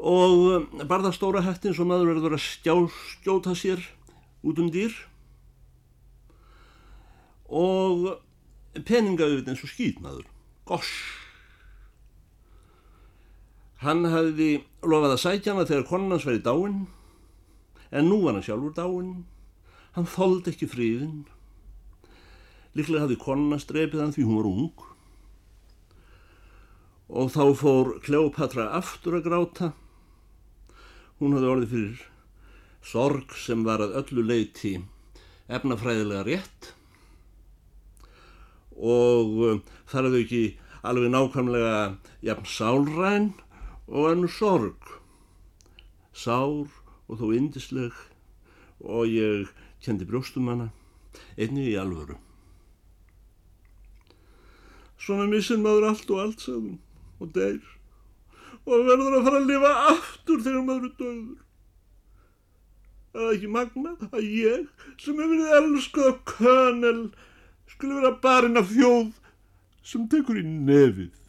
og 0.00 0.66
barða 0.88 1.12
stóra 1.12 1.44
hættin 1.44 1.76
svo 1.76 1.84
maður 1.84 2.14
verður 2.14 2.38
að 2.38 2.44
skjá, 2.46 2.74
skjóta 3.20 3.54
sér 3.54 3.84
út 4.40 4.58
um 4.58 4.70
dýr 4.72 4.94
og 7.50 8.06
peninga 8.86 9.26
auðvitað 9.26 9.52
eins 9.52 9.64
og 9.66 9.72
skýtnaður. 9.74 10.28
Goss! 10.64 10.90
Hann 13.84 14.04
hafði 14.08 14.62
lofað 14.84 15.14
að 15.16 15.22
sætja 15.22 15.54
hana 15.54 15.68
þegar 15.68 15.86
konunans 15.88 16.26
væri 16.28 16.42
dáinn 16.44 16.80
en 17.90 18.08
nú 18.10 18.20
var 18.24 18.36
hann 18.36 18.46
sjálfur 18.46 18.74
dáinn, 18.76 19.24
hann 19.96 20.06
þóldi 20.06 20.54
ekki 20.54 20.68
fríðin, 20.70 21.24
líklega 22.78 23.06
hafði 23.06 23.18
konuna 23.22 23.58
strepið 23.58 24.04
hann 24.04 24.14
því 24.14 24.26
hún 24.28 24.38
var 24.40 24.50
ung. 24.50 24.86
Og 27.10 27.32
þá 27.34 27.42
fór 27.58 27.96
Kleopatra 28.04 28.68
aftur 28.78 29.18
að 29.18 29.26
gráta, 29.26 29.72
hún 31.18 31.34
hafði 31.34 31.52
orðið 31.54 31.74
fyrir 31.74 32.06
sorg 32.80 33.34
sem 33.36 33.64
var 33.66 33.82
að 33.84 33.96
öllu 34.00 34.24
leiti 34.24 34.78
efnafræðilega 35.50 36.24
rétt. 36.28 36.70
Og 38.80 39.34
uh, 39.44 39.58
þar 39.90 40.08
hefðu 40.08 40.22
ekki 40.24 40.44
alveg 40.86 41.12
nákvæmlega 41.12 41.74
jafn 42.24 42.48
sálræn 42.48 43.30
og 43.90 44.12
enn 44.12 44.28
sorg. 44.32 44.94
Sár 46.16 46.79
og 47.10 47.18
þó 47.18 47.30
indisleg 47.34 47.96
og 48.80 49.10
ég 49.10 49.50
kendi 49.82 50.06
brjóstum 50.06 50.48
hana 50.50 50.70
einni 51.36 51.66
í 51.72 51.76
alvöru. 51.80 52.16
Svona 55.00 55.26
missir 55.26 55.58
maður 55.58 55.90
allt 55.90 56.10
og 56.12 56.22
allt 56.22 56.44
sagðum 56.44 56.78
og 57.20 57.32
deyr 57.34 57.60
og 58.70 58.84
verður 58.86 59.16
að 59.18 59.24
fara 59.26 59.38
að 59.40 59.48
lifa 59.48 59.70
aftur 59.90 60.42
þegar 60.44 60.66
maður 60.66 60.88
er 60.90 60.96
döður. 61.00 61.38
Það 63.10 63.24
er 63.26 63.32
ekki 63.34 63.50
magna 63.50 63.94
að 64.10 64.26
ég 64.28 64.90
sem 65.02 65.18
hefur 65.18 65.32
verið 65.32 65.56
elskuð 65.58 66.10
af 66.10 66.20
könel 66.30 67.00
skulle 67.72 67.98
vera 67.98 68.12
barinn 68.22 68.60
af 68.60 68.70
þjóð 68.70 69.08
sem 69.90 70.06
tekur 70.12 70.38
í 70.38 70.44
nefið. 70.46 71.19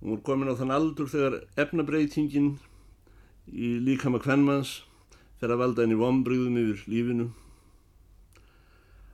Hún 0.00 0.14
voru 0.16 0.22
komin 0.24 0.48
á 0.48 0.56
þann 0.56 0.72
aldur 0.72 1.08
þegar 1.12 1.34
efnabreitingin 1.60 2.54
í 3.52 3.74
líkama 3.84 4.16
kvennmanns 4.24 4.78
fer 5.40 5.52
að 5.52 5.60
valda 5.60 5.84
henni 5.84 5.98
vonbrygðum 6.00 6.56
yfir 6.56 6.86
lífinu. 6.88 7.26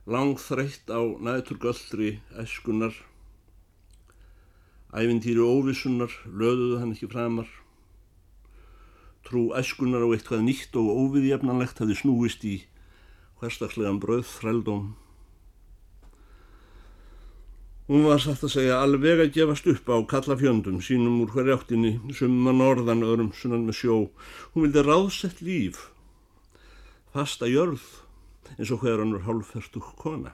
Langþreytt 0.07 0.87
á 0.87 1.03
næturgöldri 1.03 2.13
eskunar. 2.39 2.95
Ævintýri 4.95 5.43
óvissunar 5.43 6.13
löðuðu 6.31 6.79
hann 6.79 6.93
ekki 6.95 7.09
framar. 7.11 7.49
Trú 9.27 9.49
eskunar 9.59 10.07
á 10.07 10.11
eitthvað 10.15 10.45
nýtt 10.47 10.79
og 10.79 10.87
óviðjefnanlegt 11.03 11.83
hafði 11.83 11.99
snúist 11.99 12.47
í 12.47 12.55
hverstagslegan 13.41 13.99
bröðþrældóm. 13.99 14.93
Hún 17.87 18.03
var 18.03 18.19
satt 18.19 18.41
að 18.43 18.51
segja 18.51 18.81
alveg 18.83 19.21
að 19.23 19.29
gefast 19.31 19.67
upp 19.71 19.87
á 19.87 19.95
kallafjöndum 20.11 20.81
sínum 20.83 21.21
úr 21.23 21.29
hverja 21.31 21.55
áttinni, 21.55 21.93
summa 22.11 22.51
norðan, 22.51 23.05
öðrum 23.07 23.29
sunnan 23.31 23.63
með 23.63 23.77
sjó. 23.79 23.99
Hún 24.51 24.65
vildi 24.65 24.81
ráðsett 24.83 25.39
líf, 25.39 25.85
fasta 27.15 27.47
jörð, 27.47 27.85
eins 28.57 28.73
og 28.75 28.83
hver 28.83 28.99
annur 29.05 29.23
hálfferstug 29.23 29.87
kona. 30.01 30.33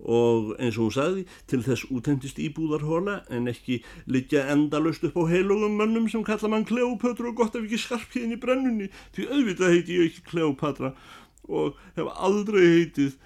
Og 0.00 0.54
eins 0.56 0.78
og 0.78 0.86
hún 0.86 0.96
sagði, 0.96 1.26
til 1.52 1.60
þess 1.68 1.84
útendist 1.92 2.40
íbúðarhóla 2.40 3.18
en 3.28 3.52
ekki 3.52 3.82
liggja 4.08 4.46
endalust 4.56 5.04
upp 5.04 5.20
á 5.20 5.28
heilugum 5.34 5.76
mönnum 5.82 6.08
sem 6.08 6.24
kalla 6.24 6.48
mann 6.48 6.64
Kleopatra 6.64 7.28
og 7.28 7.36
gott 7.42 7.60
ef 7.60 7.68
ekki 7.68 7.82
skarpkiðin 7.84 8.32
í 8.38 8.40
brennunni, 8.40 8.88
því 9.12 9.28
auðvitað 9.28 9.76
heiti 9.76 10.00
ég 10.00 10.08
ekki 10.08 10.26
Kleopatra 10.32 10.94
og 11.44 11.76
hef 11.92 12.08
aldrei 12.16 12.64
heitið 12.64 13.20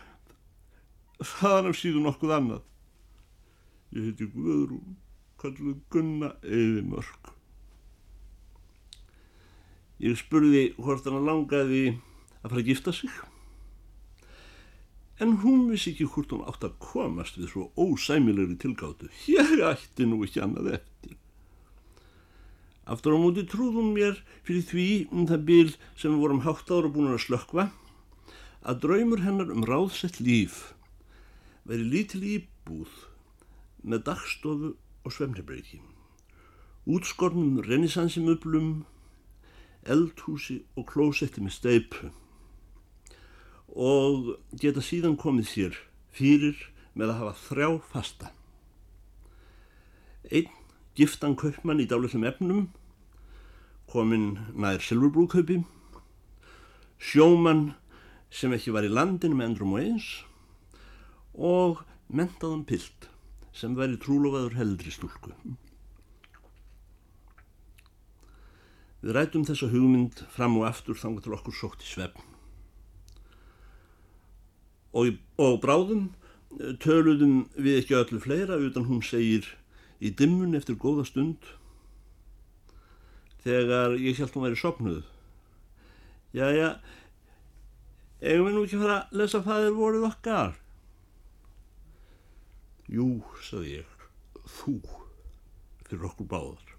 þaðan 1.18 1.70
af 1.72 1.78
síðan 1.78 2.10
okkur 2.12 2.34
annað. 2.37 2.64
Ég 3.94 4.10
heiti 4.10 4.28
Guðrún, 4.34 4.96
kalluð 5.40 5.78
Gunna 5.90 6.34
Eðimörk. 6.44 7.32
Ég 9.98 10.18
spurði 10.20 10.68
hvort 10.76 11.08
hann 11.08 11.26
langaði 11.26 11.82
að 12.44 12.52
fara 12.52 12.60
að 12.62 12.68
gifta 12.68 12.94
sig, 12.94 13.10
en 15.18 15.40
hún 15.42 15.64
vissi 15.72 15.90
ekki 15.90 16.06
hvort 16.12 16.30
hún 16.30 16.44
átt 16.46 16.62
að 16.68 16.76
komast 16.84 17.40
við 17.40 17.50
svo 17.50 17.64
ósæmilegri 17.75 18.54
tilgáttu. 18.62 19.10
Ég 19.26 19.58
ætti 19.66 20.06
nú 20.06 20.20
ekki 20.22 20.44
annað 20.44 20.76
eftir. 20.78 21.16
Aftur 22.88 23.18
á 23.18 23.20
móti 23.20 23.42
trúðum 23.44 23.90
mér 23.96 24.22
fyrir 24.46 24.64
því 24.64 24.88
um 25.10 25.26
það 25.28 25.44
bíl 25.50 25.70
sem 25.98 26.14
við 26.14 26.22
vorum 26.22 26.44
hátt 26.46 26.70
ára 26.70 26.88
búin 26.88 27.10
að 27.10 27.25
slökva 27.26 27.66
að 28.62 28.84
draumur 28.84 29.25
hennar 29.26 29.50
um 29.52 29.66
ráðsett 29.66 30.22
líf 30.22 30.77
veri 31.68 31.84
lítil 31.84 32.22
íbúð 32.25 32.92
með 33.84 34.06
dagstofu 34.08 34.70
og 35.04 35.12
svemnibreiki, 35.12 35.82
útskornum 36.88 37.60
renissansimöblum, 37.66 38.87
eldhúsi 39.84 40.62
og 40.76 40.88
klósetti 40.88 41.44
með 41.44 41.54
steipu 41.58 42.10
og 43.78 44.34
geta 44.58 44.82
síðan 44.82 45.16
komið 45.20 45.50
sér 45.52 45.76
fyrir 46.16 46.56
með 46.98 47.12
að 47.12 47.18
hafa 47.20 47.34
þrjá 47.44 47.68
fasta. 47.92 48.30
Einn 50.32 50.50
giftan 50.98 51.37
kaupmann 51.38 51.82
í 51.84 51.87
dálitlum 51.87 52.25
efnum, 52.26 52.64
kominn 53.88 54.38
nær 54.56 54.82
silfurbrúðkaupi, 54.82 55.60
sjómann 56.98 57.76
sem 58.32 58.52
ekki 58.56 58.75
var 58.75 58.88
í 58.88 58.90
landinu 58.92 59.38
með 59.38 59.52
endrum 59.52 59.76
og 59.76 59.84
eins 59.84 60.08
og 61.38 61.85
mentaðan 62.11 62.66
pilt 62.66 63.09
sem 63.54 63.76
væri 63.78 63.99
trúlofaður 64.02 64.59
heldri 64.59 64.92
stúlku. 64.92 65.33
Við 68.99 69.14
rætum 69.14 69.45
þessa 69.47 69.71
hugmynd 69.71 70.25
fram 70.35 70.59
og 70.59 70.66
aftur 70.66 70.99
þanga 70.99 71.23
til 71.23 71.37
okkur 71.37 71.54
sótt 71.54 71.85
í 71.87 71.87
svefn. 71.87 72.25
Og, 74.99 75.18
og 75.38 75.61
bráðum 75.62 76.09
eh, 76.59 76.75
töluðum 76.83 77.45
við 77.54 77.83
ekki 77.83 77.99
öllu 77.99 78.18
fleira 78.25 78.59
utan 78.59 78.88
hún 78.88 79.04
segir 79.07 79.47
í 80.02 80.11
dimmun 80.11 80.57
eftir 80.59 80.78
góða 80.80 81.04
stund 81.07 81.45
þegar 83.45 83.95
ég 84.00 84.18
held 84.18 84.35
hún 84.35 84.49
væri 84.49 84.59
sopnuð. 84.59 85.04
Jæja, 86.35 86.73
eigum 88.21 88.49
við 88.49 88.57
nú 88.57 88.64
ekki 88.66 88.80
að 88.80 88.83
fara 88.83 88.97
að 88.99 89.21
lesa 89.21 89.45
fæðir 89.45 89.76
voruð 89.78 90.09
okkar? 90.11 90.57
Jú, 92.88 93.21
sagði 93.45 93.83
ég, 93.83 93.95
þú 94.49 94.78
fyrir 95.88 96.09
okkur 96.09 96.28
báðar. 96.30 96.75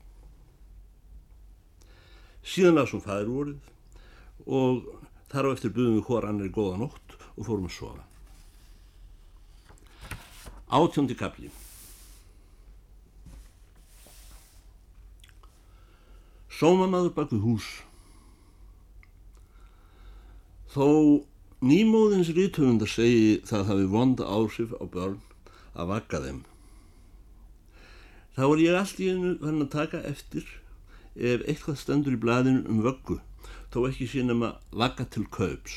Síðan 2.42 2.80
lasum 2.80 3.04
fæðir 3.04 3.30
voruð 3.30 4.50
og 4.50 4.88
þar 5.30 5.52
á 5.52 5.54
eftir 5.54 5.74
buðum 5.76 6.00
við 6.00 6.08
hóra 6.10 6.32
annir 6.34 6.54
góða 6.54 6.80
nótt 6.82 7.18
og 7.36 7.46
fórum 7.46 7.70
að 7.70 7.76
sofa. 7.78 8.06
Átjóndi 10.70 11.18
kapli 11.18 11.52
Sómamaður 16.60 17.14
bak 17.16 17.30
við 17.32 17.46
hús. 17.46 17.68
Þó 20.74 20.88
nýmóðins 21.64 22.34
rítöfundar 22.36 22.90
segi 22.92 23.38
það 23.48 23.70
hafi 23.70 23.86
vonda 23.94 24.28
áhrif 24.28 24.74
á 24.76 24.84
börn 24.84 25.22
að 25.74 25.92
vakka 25.94 26.22
þeim. 26.24 26.42
Þá 28.36 28.44
er 28.48 28.62
ég 28.64 28.80
allt 28.80 29.00
í 29.04 29.10
einu 29.12 29.36
verðin 29.42 29.66
að 29.66 29.72
taka 29.74 30.02
eftir 30.08 30.46
ef 31.16 31.44
eitthvað 31.44 31.80
stendur 31.82 32.16
í 32.16 32.22
blæðinu 32.22 32.64
um 32.72 32.82
vöggu, 32.86 33.20
þó 33.74 33.80
ekki 33.90 34.08
sínum 34.08 34.46
að 34.48 34.60
vakka 34.84 35.08
til 35.12 35.26
kaups. 35.34 35.76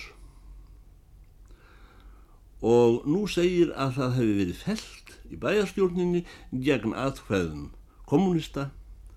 Og 2.63 3.03
nú 3.11 3.25
segir 3.27 3.73
að 3.75 3.97
það 3.99 4.17
hefur 4.21 4.37
verið 4.39 4.63
felt 4.63 5.15
í 5.33 5.39
bæjarstjórninni 5.43 6.25
gegn 6.69 6.95
aðhverðum 6.95 7.71
kommunista 8.07 8.69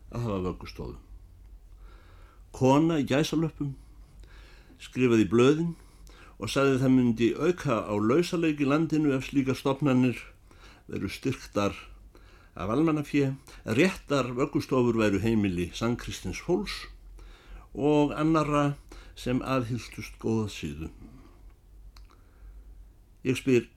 að 0.09 0.25
hafa 0.25 0.43
vöggustofum. 0.47 1.01
Kona 2.55 3.01
í 3.03 3.05
gæsalöpum 3.05 3.75
skrifaði 4.81 5.27
blöðin 5.29 5.73
og 6.39 6.49
sagði 6.51 6.79
það 6.81 6.95
myndi 6.95 7.27
auka 7.35 7.83
á 7.85 7.93
lausaleiki 7.93 8.67
landinu 8.67 9.13
ef 9.15 9.29
slíka 9.29 9.55
stopnannir 9.55 10.17
veru 10.87 11.09
styrktar 11.09 11.75
af 12.55 12.69
almannafjö, 12.69 13.33
réttar 13.65 14.31
vöggustofur 14.37 14.97
veru 14.97 15.19
heimili 15.19 15.71
Sankristins 15.73 16.41
Hóls 16.47 16.87
og 17.73 18.15
annara 18.15 18.75
sem 19.15 19.41
aðhyltust 19.43 20.15
góða 20.21 20.47
síðu. 20.51 20.89
Ég 23.25 23.37
spyr, 23.39 23.67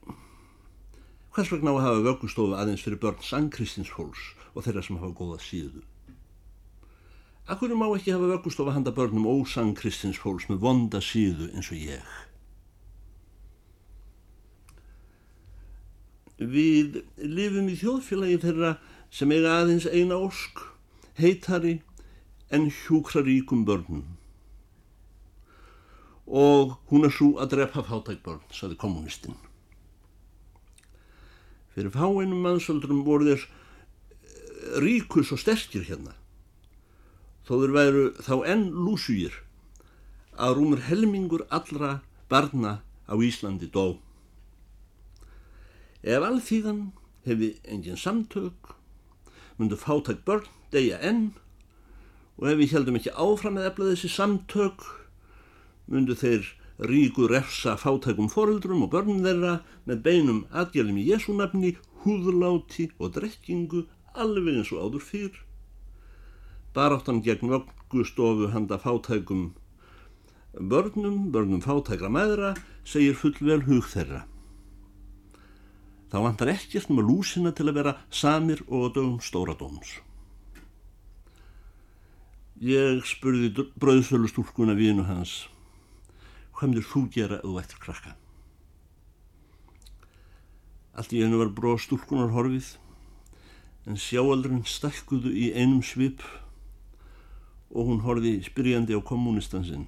hvers 1.35 1.53
vegna 1.53 1.73
á 1.73 1.77
að 1.79 1.87
hafa 1.87 2.07
vöggustofu 2.09 2.59
aðeins 2.59 2.85
fyrir 2.85 3.03
börn 3.03 3.23
Sankristins 3.25 3.95
Hóls 3.97 4.35
og 4.55 4.67
þeirra 4.67 4.85
sem 4.85 5.01
hafa 5.01 5.17
góða 5.17 5.41
síðu? 5.43 5.87
Akkur 7.49 7.73
má 7.73 7.87
ekki 7.97 8.13
hafa 8.13 8.27
vöggustofa 8.29 8.75
handa 8.77 8.93
börnum 8.93 9.25
ósang 9.25 9.71
Kristins 9.73 10.19
fólks 10.21 10.51
með 10.51 10.59
vonda 10.67 10.99
síðu 11.01 11.47
eins 11.57 11.71
og 11.73 11.79
ég. 11.81 12.03
Við 16.39 17.03
lifum 17.19 17.69
í 17.71 17.77
þjóðfélagi 17.81 18.39
þeirra 18.45 18.77
sem 19.11 19.33
eiga 19.35 19.57
aðeins 19.59 19.89
eina 19.91 20.19
ósk, 20.23 20.63
heitari 21.19 21.81
en 22.55 22.69
hjúkra 22.71 23.25
ríkum 23.27 23.65
börnum. 23.67 24.05
Og 26.29 26.77
hún 26.93 27.09
er 27.09 27.13
svo 27.15 27.35
að 27.41 27.57
drepa 27.57 27.83
fátækbörn, 27.83 28.45
saði 28.53 28.77
kommunistinn. 28.79 29.39
Fyrir 31.75 31.95
fáeinum 31.95 32.43
mannsöldurum 32.45 33.05
voru 33.07 33.33
þér 33.33 33.49
ríkus 34.83 35.33
og 35.33 35.41
sterkir 35.41 35.87
hérna 35.89 36.15
þó 37.49 37.55
þeir 37.63 37.73
væru 37.73 38.03
þá 38.21 38.35
enn 38.53 38.65
lúsugir 38.77 39.39
að 40.37 40.59
rúmur 40.59 40.83
helmingur 40.85 41.47
allra 41.49 42.03
barna 42.29 42.83
á 43.09 43.15
Íslandi 43.17 43.71
dó. 43.73 43.97
Ef 46.03 46.25
alþýðan 46.25 46.83
hefði 47.27 47.51
engin 47.67 47.99
samtök, 47.99 48.75
myndu 49.59 49.79
fátæk 49.81 50.23
börn 50.27 50.47
degja 50.73 51.01
enn 51.03 51.33
og 52.39 52.53
ef 52.53 52.61
við 52.61 52.77
heldum 52.77 53.01
ekki 53.01 53.17
áfram 53.17 53.59
með 53.59 53.73
efla 53.73 53.91
þessi 53.91 54.13
samtök, 54.15 54.87
myndu 55.91 56.15
þeir 56.19 56.47
ríku 56.79 57.27
refsa 57.31 57.75
fátækum 57.81 58.31
foreldrum 58.31 58.87
og 58.87 58.93
börnum 58.95 59.25
þeirra 59.27 59.59
með 59.89 60.05
beinum 60.07 60.45
atgjörlum 60.55 61.03
í 61.03 61.09
Jésúnafni, 61.11 61.75
húðláti 62.05 62.93
og 62.99 63.17
drekkingu 63.19 63.89
alveg 64.15 64.61
eins 64.61 64.73
og 64.73 64.87
áður 64.87 65.07
fyrr 65.11 65.45
baráttan 66.79 67.23
gegn 67.27 67.51
vöggustofu 67.51 68.53
handa 68.55 68.79
fátækum 68.79 69.55
börnum, 70.71 71.33
börnum 71.33 71.61
fátækra 71.61 72.09
meðra, 72.09 72.55
segir 72.85 73.15
fullvel 73.19 73.65
hug 73.67 73.87
þeirra. 73.91 74.21
Þá 76.09 76.19
vantar 76.25 76.53
ekkert 76.55 76.89
með 76.93 77.11
lúsina 77.11 77.53
til 77.53 77.67
að 77.69 77.81
vera 77.83 77.97
samir 78.09 78.63
og 78.69 78.95
dögum 78.97 79.19
stóradóms. 79.21 79.99
Ég 82.65 83.05
spurði 83.07 83.69
bröðsölustúlkuna 83.79 84.75
vinu 84.75 85.05
hans, 85.07 85.45
hvað 86.57 86.73
myndir 86.73 86.89
þú 86.89 87.03
gera 87.15 87.39
að 87.39 87.45
þú 87.45 87.61
ættir 87.61 87.83
krakka? 87.85 88.15
Allt 90.99 91.15
í 91.15 91.23
einu 91.23 91.39
var 91.39 91.53
bróðstúlkunar 91.55 92.33
horfið, 92.35 92.73
en 93.87 94.01
sjáaldurinn 94.01 94.67
stakkuðu 94.67 95.31
í 95.31 95.53
einum 95.55 95.85
svip 95.87 96.25
og 97.71 97.93
hún 97.93 98.03
horfi 98.03 98.41
spyrjandi 98.43 98.99
á 98.99 99.01
kommunistan 99.07 99.63
sinn. 99.69 99.87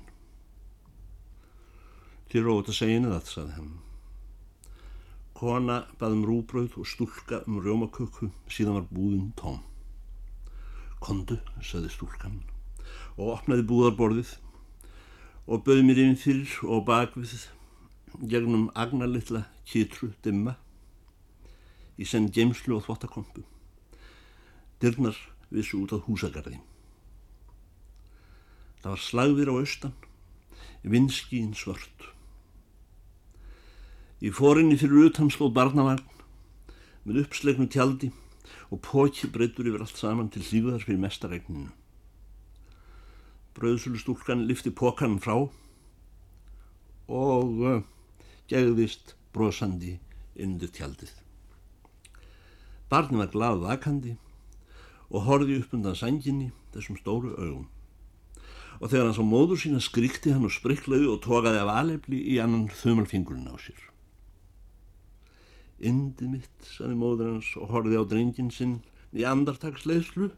Þið 2.31 2.47
rót 2.47 2.71
að 2.71 2.79
segja 2.79 3.01
henni 3.01 3.11
það, 3.11 3.31
saði 3.35 3.57
hann. 3.57 3.73
Kona 5.41 5.87
baðum 5.97 6.27
rúbröð 6.29 6.75
og 6.77 6.85
stúlka 6.85 7.39
um 7.49 7.63
rjómaköku, 7.65 8.27
síðan 8.53 8.75
var 8.77 8.89
búðin 8.93 9.31
tóm. 9.41 9.63
Kondu, 11.01 11.39
saði 11.65 11.89
stúlkan 11.95 12.43
og 13.17 13.31
opnaði 13.39 13.65
búðarborðið 13.71 14.35
og 15.49 15.65
bauði 15.65 15.87
mér 15.87 16.03
inn 16.03 16.21
fyrir 16.21 16.53
og 16.69 16.85
bakvið 16.91 17.47
gegnum 18.29 18.69
agnarlittla 18.77 19.47
kitru 19.65 20.11
dimma 20.21 20.59
í 21.97 22.05
senn 22.05 22.29
geimslu 22.29 22.77
og 22.77 22.85
þvottakompu. 22.85 23.47
Dyrnar 24.85 25.17
vissu 25.49 25.81
út 25.81 25.97
á 25.97 26.05
húsagarði. 26.05 26.61
Það 28.85 28.93
var 28.93 29.05
slagðir 29.09 29.53
á 29.53 29.55
austan, 29.57 29.97
vinskín 30.85 31.57
svört. 31.57 32.11
Í 34.21 34.29
fórinni 34.37 34.77
fyrir 34.77 35.07
utan 35.09 35.31
slóð 35.33 35.55
barnavagn 35.57 36.05
með 37.09 37.23
uppslegnum 37.23 37.71
tjaldi 37.73 38.11
og 38.69 38.83
póki 38.85 39.31
breytur 39.33 39.71
yfir 39.71 39.81
allt 39.81 39.97
saman 39.97 40.29
til 40.33 40.43
hlýðar 40.45 40.85
fyrir 40.85 41.01
mestaregninu. 41.01 41.71
Bröðsulustúlkan 43.57 44.45
lifti 44.45 44.71
pókan 44.77 45.17
frá 45.25 45.35
og 47.09 47.65
uh, 47.65 47.81
gegðist 48.53 49.17
brosandi 49.33 49.97
undir 50.37 50.69
tjaldið. 50.75 51.11
Barni 52.93 53.23
var 53.23 53.33
glað 53.33 53.65
vakandi 53.65 54.17
og 55.09 55.25
horði 55.27 55.63
upp 55.63 55.75
undan 55.79 55.97
sanginni 55.97 56.51
þessum 56.75 57.01
stóru 57.01 57.33
augum 57.39 57.69
og 58.81 58.89
þegar 58.89 59.11
hann 59.11 59.17
sá 59.17 59.25
móður 59.27 59.61
sína 59.61 59.81
skríkti 59.85 60.33
hann 60.33 60.47
og 60.49 60.55
spriklaði 60.55 61.09
og 61.13 61.21
tókaði 61.25 61.61
af 61.61 61.73
alefli 61.83 62.21
í 62.33 62.39
annan 62.41 62.69
þumalfingurinn 62.81 63.51
á 63.53 63.57
sér. 63.61 63.90
Indið 65.81 66.33
mitt, 66.35 66.69
saði 66.77 66.97
móður 67.01 67.33
hans 67.35 67.51
og 67.57 67.71
horfið 67.73 68.03
á 68.03 68.05
drengin 68.11 68.51
sinn 68.53 68.79
í 69.17 69.25
andartagsleðslu 69.25 70.29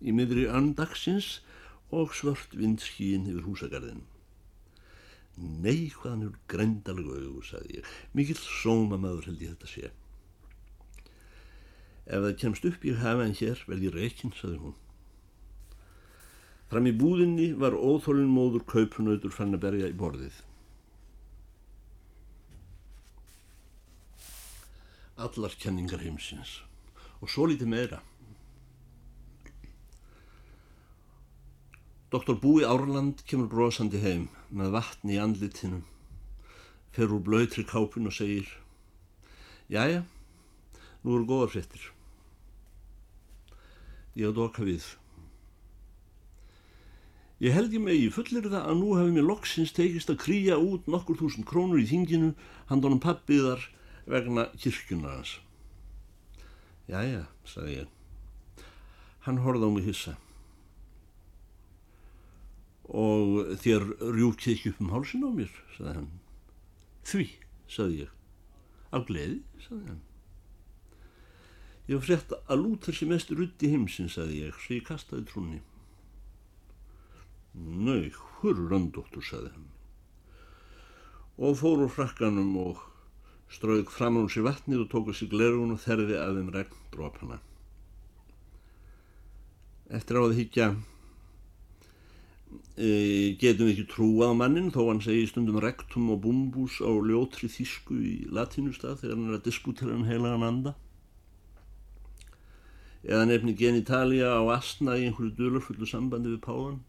í 0.00 0.14
miðri 0.16 0.46
andagsins 0.48 1.40
og 1.92 2.14
svört 2.16 2.56
vindskíin 2.56 3.28
yfir 3.28 3.44
húsagarðin. 3.44 4.04
Nei, 5.40 5.90
hvaðan 5.94 6.26
er 6.28 6.36
grændalega 6.50 7.16
auðu, 7.16 7.42
saði 7.44 7.80
ég. 7.80 7.90
Mikill 8.16 8.40
sóma 8.40 8.98
maður 9.00 9.30
held 9.30 9.44
ég 9.44 9.54
þetta 9.54 9.70
sé. 9.70 9.90
Ef 12.10 12.24
það 12.24 12.38
kemst 12.42 12.66
upp 12.68 12.84
í 12.84 12.94
hafa 12.98 13.26
en 13.26 13.36
hér 13.38 13.60
verði 13.68 13.92
reikinn, 13.94 14.34
saði 14.36 14.58
hún. 14.64 14.76
Fram 16.70 16.86
í 16.86 16.94
búðinni 16.94 17.50
var 17.58 17.74
óþólinn 17.74 18.30
móður 18.30 18.64
kaupunautur 18.68 19.32
fann 19.34 19.56
að 19.56 19.64
berja 19.64 19.90
í 19.90 19.96
borðið. 19.98 20.36
Allar 25.20 25.52
kenningar 25.60 26.00
heimsins 26.00 26.62
og 27.20 27.28
svo 27.28 27.44
lítið 27.50 27.68
meira. 27.68 27.98
Doktor 32.10 32.38
Búi 32.40 32.64
Árland 32.64 33.20
kemur 33.28 33.50
brosandi 33.52 34.00
heim 34.00 34.30
með 34.48 34.72
vatni 34.78 35.14
í 35.14 35.20
andlitinum, 35.20 35.84
fer 36.96 37.12
úr 37.12 37.20
blöytri 37.26 37.66
kápun 37.68 38.08
og 38.08 38.16
segir 38.16 38.48
Jæja, 39.70 40.00
nú 41.04 41.14
eru 41.14 41.28
góða 41.28 41.50
fréttir. 41.52 41.84
Ég 44.16 44.26
hafði 44.26 44.42
okkar 44.48 44.66
við. 44.66 44.88
Ég 47.44 47.54
held 47.54 47.76
ég 47.76 47.84
mig 47.84 48.00
í 48.00 48.08
fullir 48.12 48.48
það 48.48 48.64
að 48.72 48.80
nú 48.80 48.96
hefði 48.98 49.12
mér 49.14 49.28
loksins 49.28 49.76
tekist 49.76 50.10
að 50.10 50.18
krýja 50.24 50.58
út 50.58 50.88
nokkur 50.90 51.20
þúsund 51.20 51.46
krónur 51.48 51.78
í 51.78 51.86
þinginu 51.92 52.32
handunum 52.72 53.04
pappiðar 53.04 53.62
vegna 54.06 54.48
kirkjunar 54.56 55.18
hans. 55.18 55.36
Jæja, 56.90 57.26
sagði 57.44 57.82
ég. 57.82 58.66
Hann 59.26 59.44
horfði 59.44 59.68
á 59.68 59.70
mig 59.74 59.88
hissa 59.88 60.16
og 62.90 63.52
þér 63.62 63.84
rjúkið 64.16 64.52
ekki 64.56 64.70
upp 64.72 64.80
um 64.82 64.92
hálsin 64.94 65.22
á 65.22 65.30
mér, 65.30 65.50
sagði 65.76 65.92
hann. 65.94 66.08
Því, 67.06 67.26
sagði 67.70 67.98
ég. 68.04 68.14
Af 68.90 69.06
gleði, 69.06 69.40
sagði 69.62 69.92
hann. 69.92 70.00
Ég 71.86 71.98
var 71.98 72.06
frétt 72.06 72.34
að 72.40 72.62
lúta 72.64 72.90
þessi 72.90 73.08
mest 73.10 73.30
rutti 73.34 73.70
heimsins, 73.70 74.16
sagði 74.18 74.42
ég, 74.44 74.58
svo 74.58 74.76
ég 74.76 74.86
kastaði 74.86 75.26
trúni. 75.30 75.60
Nei, 77.54 78.10
hver 78.10 78.58
röndóttur, 78.70 79.24
sagði 79.26 79.54
hann. 79.54 79.68
Og 81.40 81.56
fór 81.62 81.86
úr 81.86 81.94
frakkanum 81.94 82.52
og 82.60 82.82
strög 83.50 83.90
fram 83.90 84.20
á 84.20 84.22
sér 84.30 84.46
vatnið 84.46 84.84
og 84.84 84.90
tók 84.92 85.10
að 85.10 85.20
sig 85.20 85.30
glerun 85.32 85.74
og 85.74 85.82
þerði 85.82 86.18
að 86.20 86.38
þeim 86.38 86.52
regndrópana. 86.54 87.40
Eftir 89.90 90.18
á 90.18 90.22
að 90.22 90.36
higgja 90.38 90.68
e, 92.78 92.90
getum 93.40 93.66
við 93.66 93.72
ekki 93.74 93.88
trúað 93.90 94.36
mannin 94.38 94.70
þó 94.74 94.84
hann 94.88 95.02
segi 95.04 95.26
stundum 95.30 95.58
rektum 95.62 96.12
og 96.14 96.22
bumbús 96.24 96.78
á 96.78 96.90
ljótri 96.90 97.50
þísku 97.50 97.98
í 97.98 98.14
latínustaf 98.30 99.02
þegar 99.02 99.16
hann 99.16 99.28
er 99.28 99.40
að 99.40 99.46
disputera 99.48 99.96
hann 99.96 100.08
heilagan 100.08 100.46
anda 100.46 100.76
eða 103.02 103.26
nefni 103.28 103.56
genitalia 103.56 104.32
á 104.36 104.42
asna 104.56 104.96
í 104.98 105.06
einhverju 105.08 105.36
dölurfullu 105.38 105.88
sambandi 105.88 106.34
við 106.34 106.42
páðan 106.44 106.80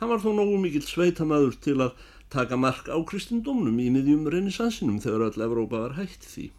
hann 0.00 0.10
var 0.10 0.20
þó 0.24 0.34
nógu 0.36 0.58
mikill 0.60 0.84
sveitamæður 0.84 1.56
til 1.64 1.78
að 1.80 1.94
taka 2.32 2.56
mark 2.56 2.88
á 2.90 2.98
kristindómnum 3.06 3.78
í 3.82 3.90
miðjum 3.94 4.28
reynisansinum 4.32 5.00
þegar 5.02 5.28
öll 5.28 5.46
Evrópa 5.46 5.84
var 5.86 5.96
hætt 6.00 6.26
því 6.26 6.50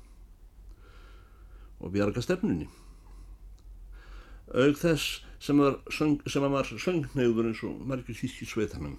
og 1.82 1.94
bjarga 1.96 2.24
stefnunni 2.24 2.70
auk 4.54 4.78
þess 4.80 5.22
sem 5.42 5.60
var, 5.60 5.80
var 6.54 6.70
söngneiður 6.70 7.50
eins 7.50 7.64
og 7.66 7.82
margir 7.88 8.18
þýski 8.18 8.48
sveitanum 8.50 8.96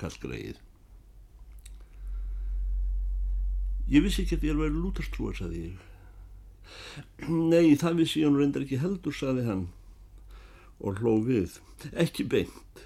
kallgreið. 0.00 0.58
Ég 3.86 4.02
vissi 4.02 4.24
ekki 4.24 4.40
að 4.40 4.48
ég 4.48 4.54
er 4.54 4.60
verið 4.60 4.80
lútarstrúar, 4.82 5.36
saði 5.38 5.62
ég. 5.68 5.84
Nei, 7.52 7.76
það 7.78 8.00
vissi 8.02 8.22
ég 8.22 8.28
hann 8.28 8.38
reyndar 8.40 8.66
ekki 8.66 8.80
heldur, 8.82 9.14
saði 9.14 9.46
hann 9.46 9.68
og 10.82 11.00
hló 11.00 11.16
við. 11.24 11.60
Ekki 11.94 12.26
beint. 12.28 12.82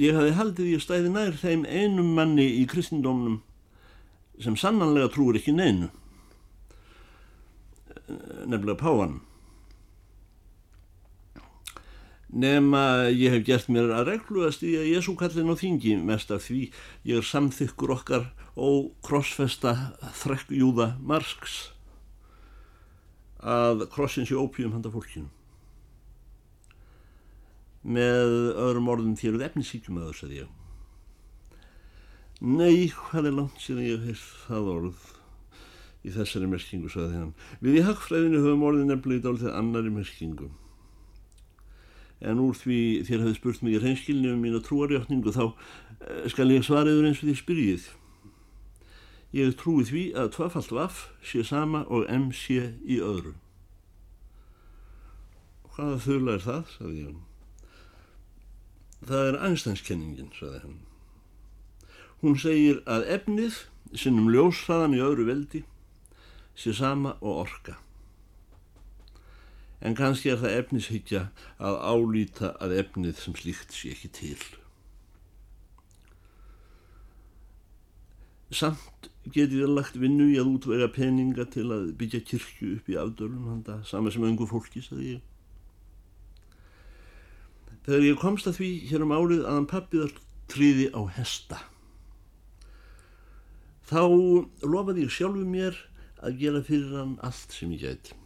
Ég 0.00 0.16
hafi 0.16 0.32
haldið 0.38 0.72
ég 0.74 0.82
stæði 0.82 1.12
nær 1.12 1.36
þeim 1.38 1.66
einum 1.68 2.14
manni 2.16 2.46
í 2.60 2.64
kristindómnum 2.70 3.42
sem 4.42 4.56
sannanlega 4.58 5.12
trúur 5.14 5.36
ekki 5.38 5.54
neinu, 5.54 5.90
nefnilega 8.50 8.80
Pávan 8.80 9.20
nema 12.34 13.10
ég 13.14 13.30
hef 13.30 13.44
gert 13.46 13.68
mér 13.70 13.92
að 13.94 14.08
reglu 14.08 14.42
að 14.42 14.56
stýja 14.56 14.82
Jésúkallin 14.88 15.52
á 15.52 15.56
þingi 15.58 15.94
mest 16.02 16.32
af 16.34 16.48
því 16.48 16.64
ég 17.06 17.20
er 17.20 17.28
samþykkur 17.28 17.94
okkar 17.94 18.26
og 18.58 18.90
krossfesta 19.06 19.74
þrekkjúða 20.18 20.96
Marx 20.98 21.54
að 23.38 23.86
krossin 23.94 24.26
sé 24.26 24.34
ópíum 24.34 24.74
handa 24.74 24.90
fólkinu 24.90 25.30
með 27.84 28.34
öðrum 28.64 28.90
orðum 28.94 29.16
þér 29.20 29.36
við 29.36 29.46
efnisíkjum 29.50 30.00
að 30.00 30.10
þess 30.10 30.28
að 30.28 30.36
ég 30.40 30.60
Nei, 32.44 32.90
hvað 32.90 33.28
er 33.30 33.36
langt 33.38 33.60
síðan 33.62 33.86
ég 33.86 34.08
hef 34.08 34.24
það 34.48 34.70
orð 34.72 35.04
í 36.04 36.12
þessari 36.12 36.48
merkingu, 36.50 36.90
saði 36.92 37.20
hann 37.20 37.32
Við 37.64 37.78
í 37.80 37.86
hagfræðinu 37.86 38.42
höfum 38.42 38.66
orðin 38.68 38.90
nefnilega 38.92 39.22
í 39.22 39.24
dálítið 39.24 39.56
annari 39.56 39.92
merkingu 39.94 40.50
en 42.24 42.40
úr 42.40 42.56
því 42.56 42.78
þér 43.06 43.24
hefði 43.24 43.36
spurt 43.38 43.62
mig 43.64 43.76
í 43.76 43.82
reynskilni 43.82 44.30
um 44.32 44.40
mína 44.42 44.60
trúarjáttningu 44.64 45.34
þá 45.34 45.44
eh, 45.50 46.24
skal 46.32 46.48
ég 46.52 46.64
svariður 46.64 47.08
eins 47.08 47.20
og 47.20 47.28
því 47.28 47.36
spyrjið. 47.40 47.86
Ég 49.34 49.56
trúi 49.58 49.84
því 49.88 50.04
að 50.20 50.30
tvafalt 50.36 50.74
vaff 50.74 51.00
sé 51.26 51.42
sama 51.44 51.82
og 51.90 52.06
m 52.08 52.30
sé 52.36 52.70
í 52.86 53.00
öðru. 53.02 53.34
Hvaða 55.74 55.98
þurla 56.04 56.36
er 56.38 56.44
það, 56.44 56.74
sagði 56.76 57.00
ég. 57.02 57.16
Það 59.04 59.28
er 59.28 59.40
einstænskenningin, 59.44 60.32
sagði 60.38 60.64
hann. 60.64 60.76
Hún 62.24 62.38
segir 62.40 62.80
að 62.88 63.08
efnið 63.18 63.62
sinnum 63.92 64.30
ljósraðan 64.32 64.96
í 64.96 65.02
öðru 65.04 65.28
veldi 65.28 65.64
sé 66.56 66.72
sama 66.72 67.18
og 67.20 67.44
orka 67.44 67.78
en 69.84 69.96
kannski 69.98 70.32
er 70.32 70.40
það 70.40 70.58
efnishyggja 70.58 71.22
að 71.60 71.80
álýta 71.84 72.52
að 72.64 72.76
efnið 72.80 73.18
sem 73.20 73.34
slíkt 73.36 73.74
sé 73.76 73.92
ekki 73.92 74.10
til. 74.16 74.38
Samt 78.54 79.10
getið 79.34 79.64
þér 79.64 79.74
lagt 79.74 79.98
vinnu 80.00 80.30
í 80.32 80.38
að 80.40 80.54
útvega 80.54 80.88
peninga 80.94 81.44
til 81.52 81.66
að 81.74 81.90
byggja 82.00 82.22
kirkju 82.30 82.70
upp 82.78 82.88
í 82.88 82.98
afdölum 83.00 83.50
handa, 83.50 83.80
sama 83.84 84.12
sem 84.14 84.24
öngu 84.24 84.48
fólki, 84.48 84.80
sagði 84.84 85.16
ég. 85.16 85.22
Þegar 87.84 88.04
ég 88.08 88.20
komst 88.20 88.48
að 88.48 88.58
því 88.60 88.70
hér 88.88 89.04
um 89.04 89.12
árið 89.12 89.44
að 89.44 89.56
hann 89.58 89.70
pappiðar 89.70 90.12
tríði 90.48 90.90
á 90.96 91.00
hesta. 91.18 91.60
Þá 93.84 94.00
lofaði 94.64 95.04
ég 95.04 95.12
sjálfu 95.12 95.44
mér 95.44 95.76
að 96.24 96.38
gera 96.40 96.62
fyrir 96.64 96.94
hann 96.96 97.18
allt 97.20 97.52
sem 97.52 97.72
ég 97.76 97.84
gæti. 97.84 98.16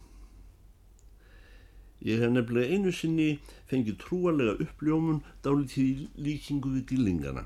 Ég 2.07 2.23
hef 2.23 2.31
nefnilega 2.31 2.71
einu 2.71 2.93
sinni 2.95 3.29
fengið 3.67 3.97
trúarlega 3.99 4.55
uppljómun 4.63 5.19
dálítið 5.43 6.05
líkingu 6.15 6.71
við 6.77 6.85
dýlingana. 6.93 7.43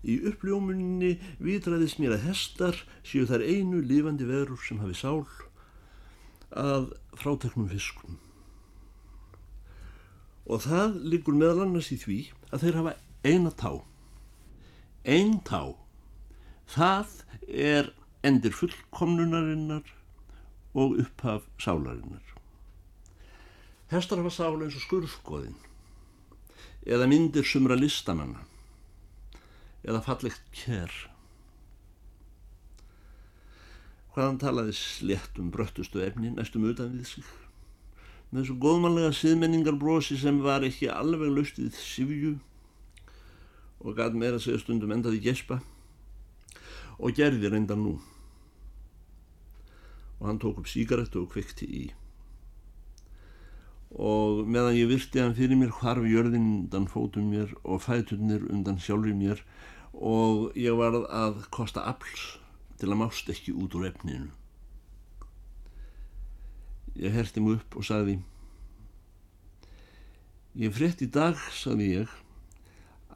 Í 0.00 0.22
uppljómunni 0.30 1.18
vitræðist 1.44 2.00
mér 2.00 2.16
að 2.16 2.30
hestar 2.30 2.80
séu 3.04 3.28
þar 3.28 3.44
einu 3.44 3.84
lifandi 3.84 4.24
verur 4.28 4.60
sem 4.64 4.80
hafi 4.80 4.96
sál 4.96 5.26
að 6.56 6.94
fráteknum 7.20 7.68
fiskum. 7.68 8.16
Og 10.44 10.60
það 10.66 10.98
liggur 11.08 11.36
meðal 11.38 11.64
annars 11.64 11.90
í 11.94 11.98
því 12.00 12.18
að 12.52 12.66
þeir 12.66 12.78
hafa 12.80 12.94
eina 13.24 13.52
tá. 13.56 13.72
Einn 15.04 15.38
tá. 15.44 15.62
Það 16.68 17.12
er 17.48 17.90
endir 18.24 18.56
fullkomnunarinnar 18.56 19.88
og 20.74 20.98
upphaf 21.00 21.46
sálarinnar. 21.60 22.24
Hestar 23.92 24.20
hafa 24.20 24.32
sála 24.32 24.66
eins 24.66 24.76
og 24.78 24.84
skurðskoðin 24.84 25.56
eða 26.84 27.08
myndir 27.08 27.46
sumra 27.48 27.76
listamanna 27.78 28.42
eða 29.84 30.02
fallegt 30.04 30.44
kér. 30.56 30.92
Hvaðan 34.14 34.40
talaði 34.40 34.76
slett 34.78 35.40
um 35.40 35.48
bröttustu 35.52 36.04
efni 36.04 36.32
næstum 36.32 36.68
utan 36.68 36.92
við 36.98 37.08
sig 37.16 37.32
með 38.34 38.40
þessu 38.40 38.56
góðmanlega 38.58 39.12
siðmenningarbrosi 39.14 40.18
sem 40.18 40.40
var 40.42 40.66
ekki 40.66 40.88
alveg 40.90 41.30
laustið 41.30 41.76
sifju 41.78 42.32
og 43.84 43.94
gæt 43.94 44.16
meira 44.18 44.40
segja 44.42 44.58
stundum 44.58 44.90
endaði 44.90 45.22
gespa 45.22 45.60
og 46.98 47.14
gerði 47.14 47.52
reynda 47.52 47.78
nú 47.78 47.94
og 50.18 50.26
hann 50.26 50.42
tók 50.42 50.58
upp 50.58 50.70
síkaretu 50.72 51.22
og 51.22 51.30
kvikti 51.30 51.70
í 51.70 51.84
og 53.94 54.42
meðan 54.50 54.80
ég 54.80 54.90
virti 54.90 55.22
hann 55.22 55.38
fyrir 55.38 55.60
mér 55.60 55.70
hvarf 55.78 56.02
jörðin 56.10 56.48
undan 56.50 56.90
fótum 56.90 57.30
mér 57.30 57.54
og 57.62 57.84
fæturnir 57.86 58.42
undan 58.50 58.82
sjálfur 58.82 59.14
mér 59.14 59.46
og 59.94 60.56
ég 60.58 60.74
varð 60.74 61.06
að 61.06 61.44
kosta 61.54 61.86
afls 61.86 62.32
til 62.80 62.90
að 62.90 62.98
mást 63.04 63.30
ekki 63.30 63.54
út 63.54 63.78
úr 63.78 63.86
efninu. 63.92 64.32
Ég 66.94 67.14
herti 67.14 67.42
mig 67.42 67.58
upp 67.58 67.76
og 67.80 67.86
sagði 67.86 68.20
Ég 70.54 70.70
frétt 70.70 71.00
í 71.02 71.08
dag, 71.10 71.34
sagði 71.50 71.88
ég, 71.96 72.10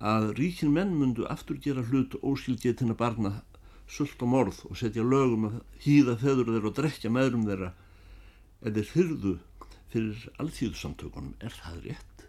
að 0.02 0.32
ríkin 0.38 0.72
menn 0.74 0.96
mundu 0.98 1.26
aftur 1.30 1.60
gera 1.62 1.84
hlut 1.86 2.16
óskilgetina 2.18 2.96
barna 2.98 3.36
sult 3.86 4.18
og 4.22 4.32
morð 4.32 4.58
og 4.68 4.78
setja 4.78 5.04
lögum 5.06 5.46
að 5.48 5.60
hýða 5.84 6.16
feður 6.18 6.50
þeirra 6.50 6.70
og 6.70 6.76
drekja 6.80 7.12
meðrum 7.14 7.46
þeirra 7.46 7.70
eða 8.66 8.84
hyrðu 8.90 9.34
fyrir 9.92 10.26
alþjóðsamtökunum. 10.42 11.36
Er 11.40 11.54
það 11.54 11.80
rétt? 11.86 12.26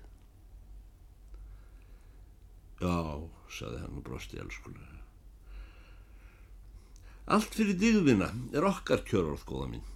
Já, 2.80 2.96
saði 3.52 3.82
hann 3.84 4.00
og 4.00 4.06
brosti 4.08 4.40
elskulega. 4.40 5.02
Allt 7.30 7.54
fyrir 7.58 7.76
digðina 7.78 8.30
er 8.56 8.66
okkar 8.66 9.04
kjörorð, 9.06 9.44
góða 9.50 9.74
mín. 9.74 9.90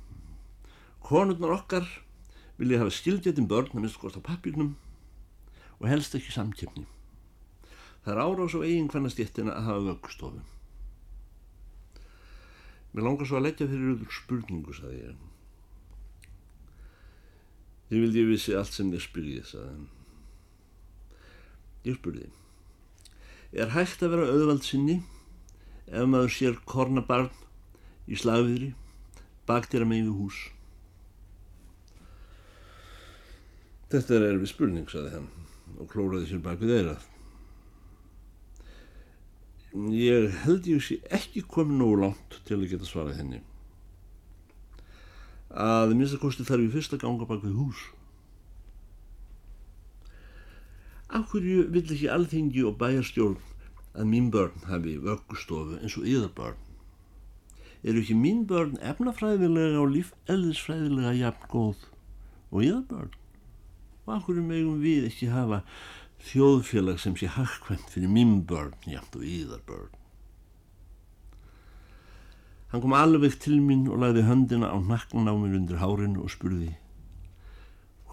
Konurnar 1.03 1.57
okkar 1.57 1.87
vilja 2.57 2.79
hafa 2.79 2.93
skilgetinn 2.95 3.49
börn 3.51 3.73
að 3.73 3.81
minnst 3.81 3.99
kost 3.99 4.15
á 4.15 4.23
pappirnum 4.23 4.75
og 5.81 5.89
helst 5.91 6.15
ekki 6.15 6.31
samkjöfni. 6.31 6.85
Það 8.03 8.13
er 8.13 8.21
árás 8.23 8.55
á 8.55 8.59
eigin 8.63 8.87
hvernastjettina 8.91 9.55
að 9.57 9.67
hafa 9.67 9.85
vöggstofu. 9.89 10.43
Mér 12.93 13.07
langar 13.07 13.27
svo 13.27 13.39
að 13.39 13.47
leggja 13.47 13.67
fyrir 13.67 13.89
auðvitað 13.89 14.17
spurningu, 14.19 14.75
saði 14.77 14.99
ég. 15.01 15.21
Ég 17.89 18.03
vildi 18.03 18.21
ég 18.21 18.29
vissi 18.29 18.55
allt 18.57 18.75
sem 18.75 18.91
ég 18.93 19.03
spyrði, 19.03 19.41
saði 19.49 19.71
hann. 19.71 19.87
Ég 21.83 21.97
spurði. 21.99 22.29
Er 23.53 23.73
hægt 23.73 24.05
að 24.05 24.15
vera 24.15 24.31
auðvald 24.31 24.63
sinni 24.65 25.01
ef 25.91 26.07
maður 26.07 26.35
sér 26.37 26.59
kornabarn 26.69 27.33
í 28.07 28.17
slagviðri 28.17 28.71
baktir 29.49 29.83
að 29.83 29.91
megin 29.91 30.11
við 30.11 30.19
hús? 30.21 30.43
Þetta 33.93 34.15
er 34.17 34.23
erfið 34.31 34.49
spurning, 34.49 34.85
saði 34.89 35.11
hann 35.13 35.25
og 35.77 35.89
klóraði 35.91 36.25
sér 36.31 36.39
bak 36.41 36.57
við 36.57 36.71
eirað. 36.79 37.03
Ég 39.93 40.33
held 40.47 40.69
ég 40.69 40.81
sé 40.81 40.97
ekki 41.13 41.43
komið 41.49 41.77
nógu 41.77 41.99
langt 42.01 42.39
til 42.47 42.57
að 42.57 42.71
geta 42.71 42.89
svarað 42.89 43.19
henni. 43.21 43.43
Að 45.53 45.93
minnstakosti 45.93 46.45
þarf 46.47 46.65
ég 46.65 46.73
fyrst 46.73 46.97
að 46.97 47.05
ganga 47.05 47.29
bak 47.29 47.45
við 47.45 47.55
hús. 47.59 47.85
Akkurju 51.13 51.69
vill 51.69 51.85
ekki 51.85 52.09
alþengi 52.09 52.65
og 52.65 52.79
bæjarstjórn 52.81 53.41
að 53.93 54.09
mín 54.09 54.33
börn 54.33 54.69
hafi 54.73 54.97
vöggustofu 55.05 55.77
eins 55.77 56.01
og 56.01 56.09
yðar 56.09 56.33
börn? 56.33 56.61
Eru 57.85 58.01
ekki 58.01 58.17
mín 58.17 58.47
börn 58.49 58.79
efnafræðilega 58.81 59.81
og 59.85 59.91
lífelðisfræðilega 59.99 61.19
jafn 61.19 61.51
góð 61.53 61.91
og 62.49 62.65
yðar 62.65 62.87
börn? 62.89 63.19
Og 64.03 64.15
akkurju 64.17 64.43
megum 64.43 64.81
við 64.83 65.07
ekki 65.09 65.31
hafa 65.31 65.63
þjóðfélag 66.29 67.01
sem 67.03 67.15
sé 67.19 67.29
hagkvæmt 67.31 67.89
fyrir 67.91 68.11
minn 68.11 68.41
börn 68.47 68.75
jæmt 68.87 69.15
og 69.19 69.25
íðar 69.27 69.63
börn. 69.67 69.91
Hann 72.71 72.81
kom 72.81 72.95
alveg 72.97 73.35
til 73.43 73.59
mín 73.61 73.85
og 73.91 73.99
lagði 74.01 74.23
höndina 74.25 74.71
á 74.73 74.77
nakkan 74.81 75.29
á 75.29 75.33
mér 75.37 75.59
undir 75.59 75.77
hárinu 75.83 76.23
og 76.25 76.31
spurði 76.33 76.73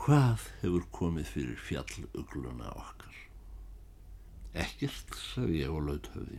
Hvað 0.01 0.47
hefur 0.63 0.85
komið 0.97 1.27
fyrir 1.29 1.59
fjallugluna 1.61 2.71
okkar? 2.73 3.17
Ekkert, 4.57 5.13
sagði 5.13 5.59
ég 5.61 5.75
og 5.77 5.83
laut 5.91 6.07
höfði. 6.15 6.39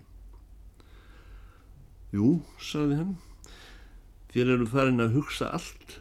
Jú, 2.12 2.30
sagði 2.58 2.98
hann, 3.04 3.12
þér 4.34 4.56
eru 4.56 4.66
farin 4.72 5.06
að 5.06 5.14
hugsa 5.20 5.52
allt 5.54 6.00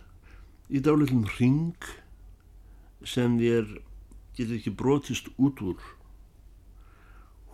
í 0.72 0.80
dálitlum 0.80 1.26
ring 1.36 1.90
sem 3.06 3.38
þér 3.40 3.70
getur 4.36 4.56
ekki 4.58 4.74
brotist 4.76 5.30
út 5.36 5.62
úr. 5.64 5.78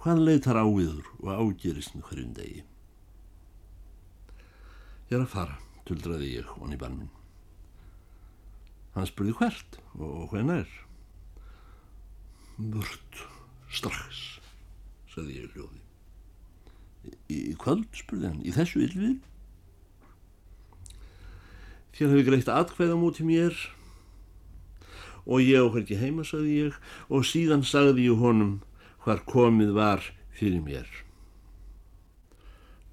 Hvað 0.02 0.24
leitar 0.26 0.58
áviður 0.60 1.06
og 1.22 1.30
ágerist 1.34 1.94
með 1.96 2.08
hverjum 2.10 2.34
degi? 2.36 2.64
Ég 5.06 5.18
er 5.18 5.22
að 5.22 5.32
fara 5.34 5.60
tuldraði 5.86 6.32
ég 6.34 6.50
honni 6.58 6.78
bann 6.80 6.98
minn 6.98 7.14
hann 8.96 9.08
spurði 9.08 9.34
hvert 9.36 9.78
og 10.00 10.30
hvern 10.32 10.52
er 10.54 10.70
burt 12.56 13.24
strax 13.76 14.22
sagði 15.12 15.42
ég 15.42 15.52
hljóði. 15.52 15.82
Í, 17.28 17.36
í 17.52 17.54
kvöld 17.60 17.86
spurði 17.96 18.30
hann 18.30 18.44
í 18.44 18.54
þessu 18.56 18.82
ylvið 18.86 19.18
þér 21.96 22.12
hefur 22.12 22.26
greitt 22.30 22.50
atkvæða 22.52 22.96
mútið 23.00 23.28
mér 23.28 23.60
og 25.26 25.42
ég 25.42 25.58
á 25.58 25.66
hverki 25.66 25.98
heima, 25.98 26.24
sagði 26.24 26.68
ég, 26.68 26.76
og 27.10 27.26
síðan 27.26 27.64
sagði 27.66 28.06
ég 28.06 28.20
honum 28.22 28.60
hvar 29.04 29.24
komið 29.26 29.74
var 29.76 30.04
fyrir 30.36 30.62
mér. 30.62 30.86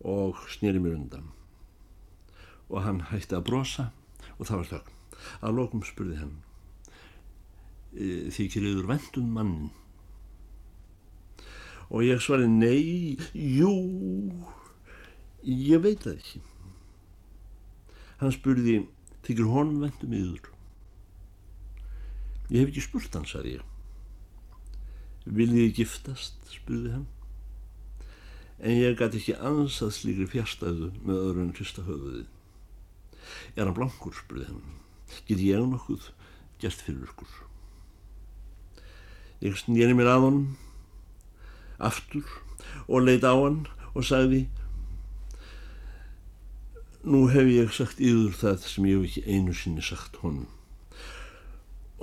Og 0.03 0.41
snýri 0.51 0.81
mér 0.81 0.97
undan. 0.97 1.29
Og 2.73 2.81
hann 2.83 3.03
hætti 3.11 3.37
að 3.37 3.45
brosa 3.49 3.91
og 4.39 4.47
það 4.49 4.57
var 4.57 4.71
þögn. 4.71 4.97
Að 5.45 5.55
lokum 5.59 5.85
spurði 5.85 6.17
hann 6.19 6.33
e, 7.93 8.33
þykir 8.33 8.65
yfir 8.73 8.89
vendum 8.89 9.29
mannin 9.37 9.71
og 11.93 12.01
ég 12.01 12.21
svari 12.23 12.47
nei, 12.49 13.17
jú 13.37 13.69
ég 15.43 15.83
veit 15.83 16.01
það 16.01 16.15
ekki. 16.17 16.41
Hann 18.21 18.33
spurði 18.33 18.79
þykir 19.27 19.51
honum 19.51 19.83
vendum 19.83 20.17
yfir 20.17 20.52
Ég 22.53 22.59
hef 22.61 22.69
ekki 22.69 22.83
spurt 22.85 23.15
hann, 23.17 23.25
sagði 23.25 23.55
ég. 23.55 23.63
Viljið 25.25 25.63
ég 25.63 25.77
giftast, 25.79 26.35
spurði 26.53 26.91
hann. 26.93 27.07
En 28.61 28.77
ég 28.77 28.99
gæti 28.99 29.17
ekki 29.17 29.33
ansað 29.41 29.95
slíkri 29.97 30.27
fjárstæðu 30.29 30.91
með 31.01 31.21
öðru 31.23 31.45
en 31.47 31.55
hrista 31.57 31.85
höfuðið. 31.87 32.29
Er 33.57 33.65
hann 33.65 33.73
blankur, 33.79 34.13
spurði 34.19 34.51
hann. 34.51 34.77
Get 35.25 35.41
ég 35.41 35.65
nokkuð 35.65 36.11
gert 36.61 36.85
fyrir 36.85 37.09
ykkur? 37.09 37.33
Ég 39.41 39.57
snýri 39.57 39.97
mér 39.97 40.13
að 40.13 40.27
honum, 40.27 40.49
aftur, 41.81 42.29
og 42.85 43.07
leita 43.07 43.33
á 43.33 43.37
hann 43.41 43.63
og 43.93 44.05
sagði 44.05 44.45
Nú 47.03 47.25
hef 47.33 47.49
ég 47.49 47.73
sagt 47.75 47.97
yfir 47.99 48.37
það 48.37 48.67
sem 48.69 48.85
ég 48.87 49.01
hef 49.01 49.09
ekki 49.09 49.23
einu 49.33 49.55
sinni 49.57 49.83
sagt 49.83 50.21
honum 50.21 50.47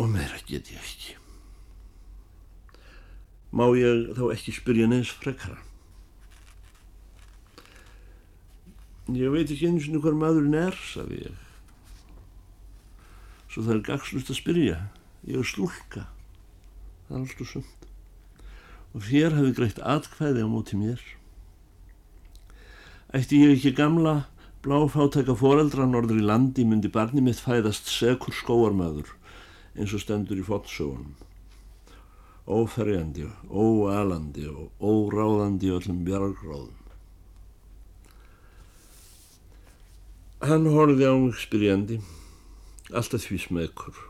og 0.01 0.09
meira 0.09 0.39
get 0.49 0.71
ég 0.73 0.81
ekki. 0.81 1.17
Má 3.53 3.67
ég 3.77 4.15
þá 4.17 4.23
ekki 4.33 4.55
spyrja 4.57 4.87
neins 4.89 5.11
frekara? 5.13 5.59
Ég 9.11 9.33
veit 9.35 9.51
ekki 9.51 9.69
eins 9.69 9.89
og 9.91 10.05
hver 10.05 10.17
maðurinn 10.17 10.57
er, 10.57 10.77
sagði 10.93 11.25
ég. 11.27 11.45
Svo 13.51 13.67
það 13.67 13.75
er 13.75 13.85
gagslust 13.91 14.31
að 14.31 14.39
spyrja. 14.39 14.79
Ég 15.27 15.43
er 15.43 15.51
slúlka. 15.51 16.07
Það 17.09 17.17
er 17.17 17.23
alltaf 17.25 17.53
sund. 17.53 17.89
Og 18.95 19.07
þér 19.11 19.37
hafi 19.37 19.55
greitt 19.59 19.81
atkvæði 19.83 20.47
á 20.47 20.49
móti 20.49 20.79
mér. 20.79 21.03
Ætti 23.13 23.43
ég 23.43 23.57
ekki 23.59 23.75
gamla 23.77 24.21
bláfátæka 24.63 25.35
foreldra 25.37 25.89
norður 25.91 26.23
í 26.23 26.25
landi 26.31 26.65
myndi 26.65 26.89
barni 26.93 27.25
mitt 27.25 27.43
fæðast 27.43 27.91
sekur 27.91 28.37
skóarmæður 28.37 29.11
eins 29.77 29.95
og 29.95 30.03
stendur 30.03 30.41
í 30.41 30.47
fótsögunum 30.47 31.15
óferjandi, 32.51 33.29
óalandi 33.51 34.47
og 34.51 34.71
óráðandi 34.83 35.71
öllum 35.71 36.03
bjargráðum. 36.07 36.77
Hann 40.41 40.67
horfið 40.73 41.05
á 41.07 41.15
mig 41.21 41.37
spyrjandi 41.39 42.01
alltaf 42.91 43.27
því 43.29 43.39
smekur 43.45 44.01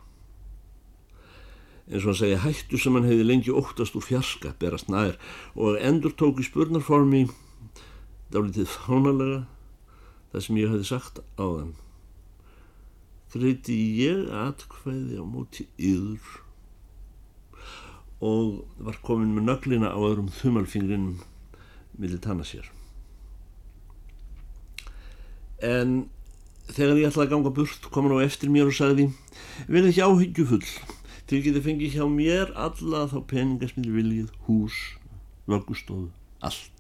eins 1.91 2.05
og 2.05 2.13
hann 2.13 2.21
segja 2.23 2.41
hættu 2.45 2.79
sem 2.79 2.97
hann 2.97 3.09
hefði 3.09 3.27
lengi 3.27 3.53
óttast 3.53 3.99
úr 3.99 4.07
fjarska 4.07 4.55
berast 4.63 4.89
nær. 4.89 5.19
Og 5.59 5.77
endur 5.83 6.15
tók 6.15 6.39
í 6.41 6.47
spurnarformi 6.47 7.27
dálítið 8.31 8.71
fánalega 8.71 9.43
það 10.31 10.45
sem 10.47 10.61
ég 10.63 10.71
hefði 10.71 10.87
sagt 10.87 11.19
á 11.35 11.45
þann 11.45 11.75
greiti 13.31 13.77
ég 14.01 14.29
atkvæði 14.35 15.21
á 15.21 15.25
móti 15.25 15.67
yður 15.79 16.41
og 18.21 18.65
var 18.83 18.99
komin 19.07 19.33
með 19.37 19.47
nöglina 19.49 19.93
á 19.95 19.99
öðrum 19.99 20.29
þumalfingrinum 20.41 21.21
millir 22.01 22.21
tanna 22.21 22.45
sér. 22.45 22.67
En 25.61 26.09
þegar 26.71 27.01
ég 27.01 27.11
ætlaði 27.11 27.29
að 27.29 27.33
ganga 27.35 27.55
burt 27.55 27.89
kom 27.93 28.09
hann 28.09 28.21
á 28.21 28.27
eftir 28.27 28.53
mér 28.53 28.71
og 28.71 28.77
sagði 28.77 29.09
verð 29.69 29.91
ekki 29.91 30.05
áhyggjufull 30.05 30.67
til 31.31 31.43
getið 31.45 31.67
fengið 31.67 31.97
hjá 31.97 32.05
mér 32.11 32.53
alla 32.59 33.07
þá 33.11 33.19
peninga 33.31 33.71
sem 33.71 33.85
þið 33.85 33.97
viljið, 34.01 34.31
hús, 34.49 34.79
vöggustofu, 35.51 36.09
allt. 36.43 36.80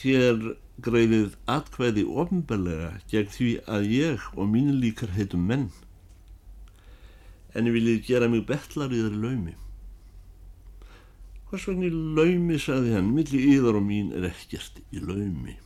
Þér 0.00 0.42
greiðið 0.80 1.36
atkvæði 1.50 2.06
ofnbellega 2.22 2.90
gegn 3.12 3.32
því 3.36 3.50
að 3.68 3.88
ég 3.92 4.26
og 4.34 4.48
mín 4.48 4.72
líkar 4.80 5.12
heitum 5.16 5.46
menn 5.48 5.68
en 7.54 7.72
viljið 7.74 8.04
gera 8.06 8.28
mig 8.30 8.44
betlarriðar 8.48 9.16
í 9.16 9.20
laumi. 9.24 9.56
Hvers 11.50 11.66
vegna 11.66 11.88
í 11.88 11.90
laumi, 11.90 12.58
sagði 12.62 12.94
hann, 12.94 13.10
milli 13.14 13.40
yðar 13.56 13.80
og 13.80 13.86
mín 13.86 14.12
er 14.14 14.28
ekkert 14.28 14.78
í 14.94 15.02
laumi. 15.02 15.56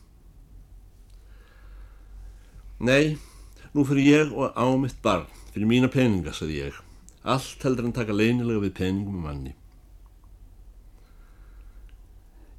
Nei, 2.85 3.15
nú 3.75 3.85
fyrir 3.87 4.09
ég 4.09 4.33
og 4.33 4.57
á 4.57 4.65
mitt 4.81 4.97
barn, 5.05 5.29
fyrir 5.53 5.69
mína 5.69 5.91
peninga, 5.93 6.33
sagði 6.33 6.63
ég. 6.63 6.81
Allt 7.21 7.61
heldur 7.65 7.87
hann 7.87 7.95
taka 7.95 8.17
leinilega 8.17 8.65
við 8.65 8.75
peningum 8.81 9.21
um 9.21 9.29
manni. 9.29 9.53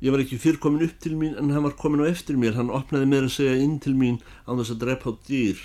Ég 0.05 0.13
var 0.13 0.21
ekki 0.21 0.37
fyrr 0.37 0.59
komin 0.61 0.85
upp 0.85 0.99
til 1.01 1.15
mín 1.17 1.39
en 1.41 1.55
hann 1.55 1.65
var 1.65 1.77
komin 1.81 2.05
á 2.05 2.11
eftir 2.11 2.37
mér. 2.37 2.59
Hann 2.59 2.69
opnaði 2.69 3.09
mér 3.09 3.31
að 3.31 3.37
segja 3.39 3.57
inn 3.65 3.79
til 3.81 3.95
mín 3.97 4.21
á 4.45 4.53
þess 4.53 4.75
að 4.75 4.83
drepa 4.85 5.09
á 5.09 5.13
dýr 5.25 5.63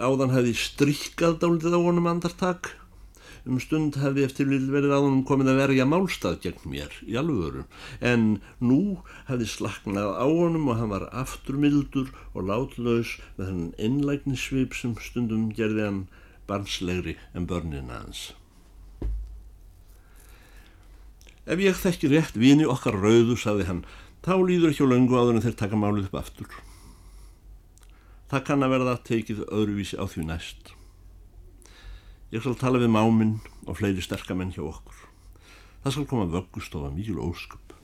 áðan 0.00 0.32
hefði 0.32 0.54
strykkað 0.56 1.40
dálitið 1.42 1.76
á 1.76 1.80
honum 1.80 2.08
andartak. 2.10 2.72
Um 3.48 3.60
stund 3.62 3.96
hefði 4.00 4.24
eftir 4.26 4.48
verið 4.48 4.92
á 4.92 5.00
honum 5.00 5.22
komið 5.28 5.52
að 5.52 5.60
verja 5.62 5.86
málstað 5.88 6.40
gegn 6.44 6.66
mér 6.72 6.96
í 7.08 7.16
alvöru. 7.20 7.64
En 8.00 8.40
nú 8.60 9.00
hefði 9.28 9.48
slaknað 9.54 10.12
á 10.16 10.26
honum 10.28 10.68
og 10.72 10.80
hann 10.80 10.92
var 10.92 11.08
afturmildur 11.10 12.12
og 12.34 12.48
látlaus 12.50 13.16
með 13.36 13.46
þennan 13.46 13.72
innlægnisvip 13.88 14.76
sem 14.76 14.96
stundum 15.00 15.48
gerði 15.56 15.88
hann 15.88 16.04
barnslegri 16.50 17.16
en 17.34 17.48
börnina 17.48 18.04
hans 18.04 18.30
Ef 21.50 21.58
ég 21.58 21.74
þekki 21.74 22.12
rétt 22.12 22.36
vini 22.38 22.66
okkar 22.68 22.94
rauðu, 22.94 23.34
saði 23.34 23.66
hann, 23.66 23.80
þá 24.22 24.34
líður 24.38 24.70
ekki 24.70 24.86
á 24.86 24.92
löngu 24.92 25.16
áður 25.18 25.38
en 25.38 25.42
þeir 25.42 25.56
taka 25.58 25.78
málið 25.80 26.06
upp 26.06 26.20
aftur. 26.20 26.50
Það 28.30 28.44
kann 28.46 28.62
að 28.62 28.74
verða 28.76 28.98
tekið 29.08 29.40
öðruvísi 29.48 29.98
á 29.98 30.06
því 30.06 30.28
næst. 30.28 30.70
Ég 32.30 32.44
skal 32.44 32.54
tala 32.54 32.78
við 32.78 32.92
máminn 32.94 33.40
og 33.66 33.80
fleiri 33.80 34.04
sterkamenn 34.04 34.54
hjá 34.54 34.62
okkur. 34.62 35.00
Það 35.82 35.96
skal 35.96 36.06
koma 36.12 36.30
vöggustofa 36.30 36.92
mjög 36.94 37.18
ósköp. 37.24 37.74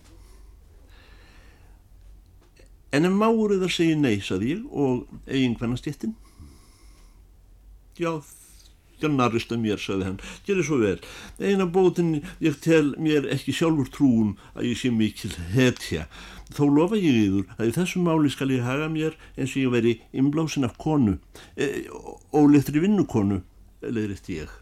En 2.94 3.08
ef 3.08 3.18
máurið 3.18 3.66
að 3.66 3.74
segja 3.74 3.98
nei, 3.98 4.20
saði 4.22 4.54
ég, 4.54 4.62
og 4.70 5.08
eigin 5.26 5.58
hvernig 5.58 5.82
stjettin? 5.82 6.14
Já, 7.98 8.12
já, 8.22 8.45
narrist 9.02 9.52
að 9.52 9.62
mér, 9.64 9.80
saði 9.82 10.08
hann, 10.08 10.20
gerir 10.46 10.64
svo 10.66 10.80
vel. 10.80 10.98
Eina 11.40 11.66
bótin 11.66 12.22
ég 12.40 12.56
tel 12.64 12.94
mér 12.96 13.28
ekki 13.34 13.54
sjálfur 13.54 13.90
trúum 13.92 14.36
að 14.54 14.70
ég 14.72 14.80
sé 14.80 14.90
mikil 14.94 15.34
hetja 15.52 16.06
Þó 16.54 16.68
lofa 16.70 16.98
ég 16.98 17.16
yfir 17.24 17.48
að 17.58 17.70
í 17.70 17.72
þessum 17.74 18.04
máli 18.06 18.30
skal 18.30 18.52
ég 18.54 18.62
haga 18.62 18.86
mér 18.90 19.16
eins 19.34 19.56
og 19.56 19.64
ég 19.64 19.72
veri 19.72 19.94
inblásin 20.14 20.66
af 20.68 20.76
konu, 20.78 21.16
e, 21.58 21.88
óleittri 22.30 22.82
vinnukonu, 22.84 23.40
leiðriðt 23.82 24.30
ég. 24.30 24.54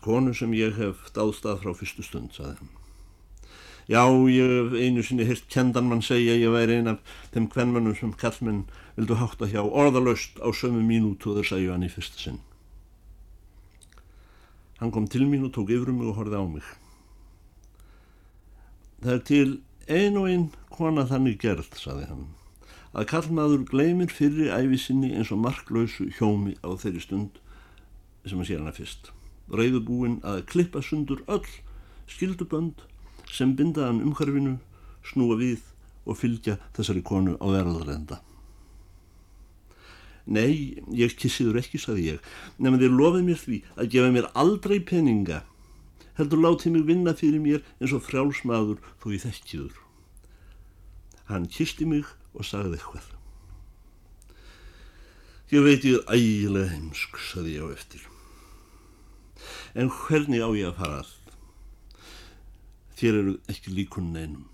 Konu 0.00 0.32
sem 0.32 0.54
ég 0.56 0.78
hef 0.80 1.04
dáðstað 1.12 1.60
frá 1.64 1.76
fyrstu 1.76 2.06
stund, 2.06 2.32
saði 2.32 2.56
hann. 2.62 2.85
Já, 3.86 4.02
ég 4.26 4.50
hef 4.50 4.72
einu 4.74 5.02
sinni 5.06 5.24
hirt 5.28 5.44
kendan 5.46 5.86
mann 5.86 6.02
segja 6.02 6.34
að 6.34 6.40
ég 6.42 6.50
væri 6.50 6.78
ein 6.80 6.90
af 6.90 7.12
þeim 7.30 7.44
kvennmannum 7.52 7.94
sem 7.94 8.10
kallmenn 8.18 8.64
vildu 8.96 9.14
hátta 9.20 9.46
hjá 9.46 9.60
orðalöst 9.62 10.40
á 10.42 10.50
sömu 10.50 10.82
mínútu 10.82 11.36
þar 11.36 11.46
sagði 11.46 11.68
hann 11.70 11.86
í 11.86 11.90
fyrsta 11.92 12.18
sinn. 12.18 12.40
Hann 14.80 14.90
kom 14.90 15.06
til 15.06 15.28
mín 15.30 15.46
og 15.46 15.52
tók 15.54 15.70
yfir 15.70 15.92
um 15.92 16.00
mig 16.00 16.10
og 16.10 16.18
horfið 16.18 16.34
á 16.34 16.44
mig. 16.50 16.66
Það 19.04 19.14
er 19.14 19.22
til 19.30 19.52
ein 19.86 20.18
og 20.18 20.26
ein 20.32 20.48
kona 20.74 21.06
þannig 21.06 21.38
gerð, 21.38 21.70
saði 21.78 22.08
hann, 22.10 22.26
að 22.90 23.06
kallmaður 23.14 23.68
gleymir 23.70 24.10
fyrir 24.10 24.50
æfisinni 24.50 25.12
eins 25.14 25.30
og 25.30 25.44
marklausu 25.44 26.08
hjómi 26.18 26.56
á 26.66 26.74
þeirri 26.74 27.06
stund 27.06 27.38
sem 28.26 28.42
að 28.42 28.50
sé 28.50 28.58
hana 28.58 28.74
fyrst. 28.74 29.12
Reyðubúin 29.46 30.18
að 30.26 30.42
klippa 30.50 30.82
sundur 30.82 31.22
öll 31.30 31.46
skildubönd 32.10 32.82
sem 33.32 33.56
bindaðan 33.58 34.02
umhverfinu, 34.04 34.56
snúa 35.06 35.38
við 35.40 35.64
og 36.06 36.18
fylgja 36.20 36.56
þessari 36.76 37.02
konu 37.06 37.36
á 37.42 37.46
verðarenda. 37.50 38.20
Nei, 40.26 40.82
ég 40.90 41.14
kissiður 41.18 41.60
ekki, 41.60 41.78
saði 41.78 42.08
ég, 42.12 42.30
nefnum 42.58 42.80
þér 42.82 42.96
lofið 42.98 43.28
mér 43.28 43.42
því 43.42 43.58
að 43.76 43.90
gefa 43.92 44.14
mér 44.14 44.32
aldrei 44.34 44.80
peninga 44.82 45.44
heldur 46.16 46.40
látið 46.40 46.72
mig 46.74 46.86
vinna 46.88 47.12
fyrir 47.16 47.42
mér 47.42 47.64
eins 47.78 47.92
og 47.96 48.04
frjálsmaður 48.06 48.80
þó 49.02 49.06
ég 49.12 49.22
þekkiður. 49.26 49.76
Hann 51.28 51.48
kisti 51.52 51.86
mig 51.88 52.08
og 52.34 52.46
sagði 52.48 52.78
eitthvað. 52.78 53.12
Ég 55.52 55.62
veit 55.62 55.84
ég 55.86 56.00
er 56.00 56.16
ægilega 56.16 56.72
heimsk, 56.72 57.20
saði 57.30 57.58
ég 57.58 57.68
á 57.68 57.74
eftir. 57.74 58.02
En 59.76 59.92
hvernig 59.92 60.42
á 60.42 60.50
ég 60.56 60.72
að 60.72 60.78
fara 60.80 61.02
að? 61.04 61.12
Þér 62.96 63.18
eru 63.20 63.32
ekki 63.52 63.74
líkun 63.76 64.12
neinum. 64.14 64.44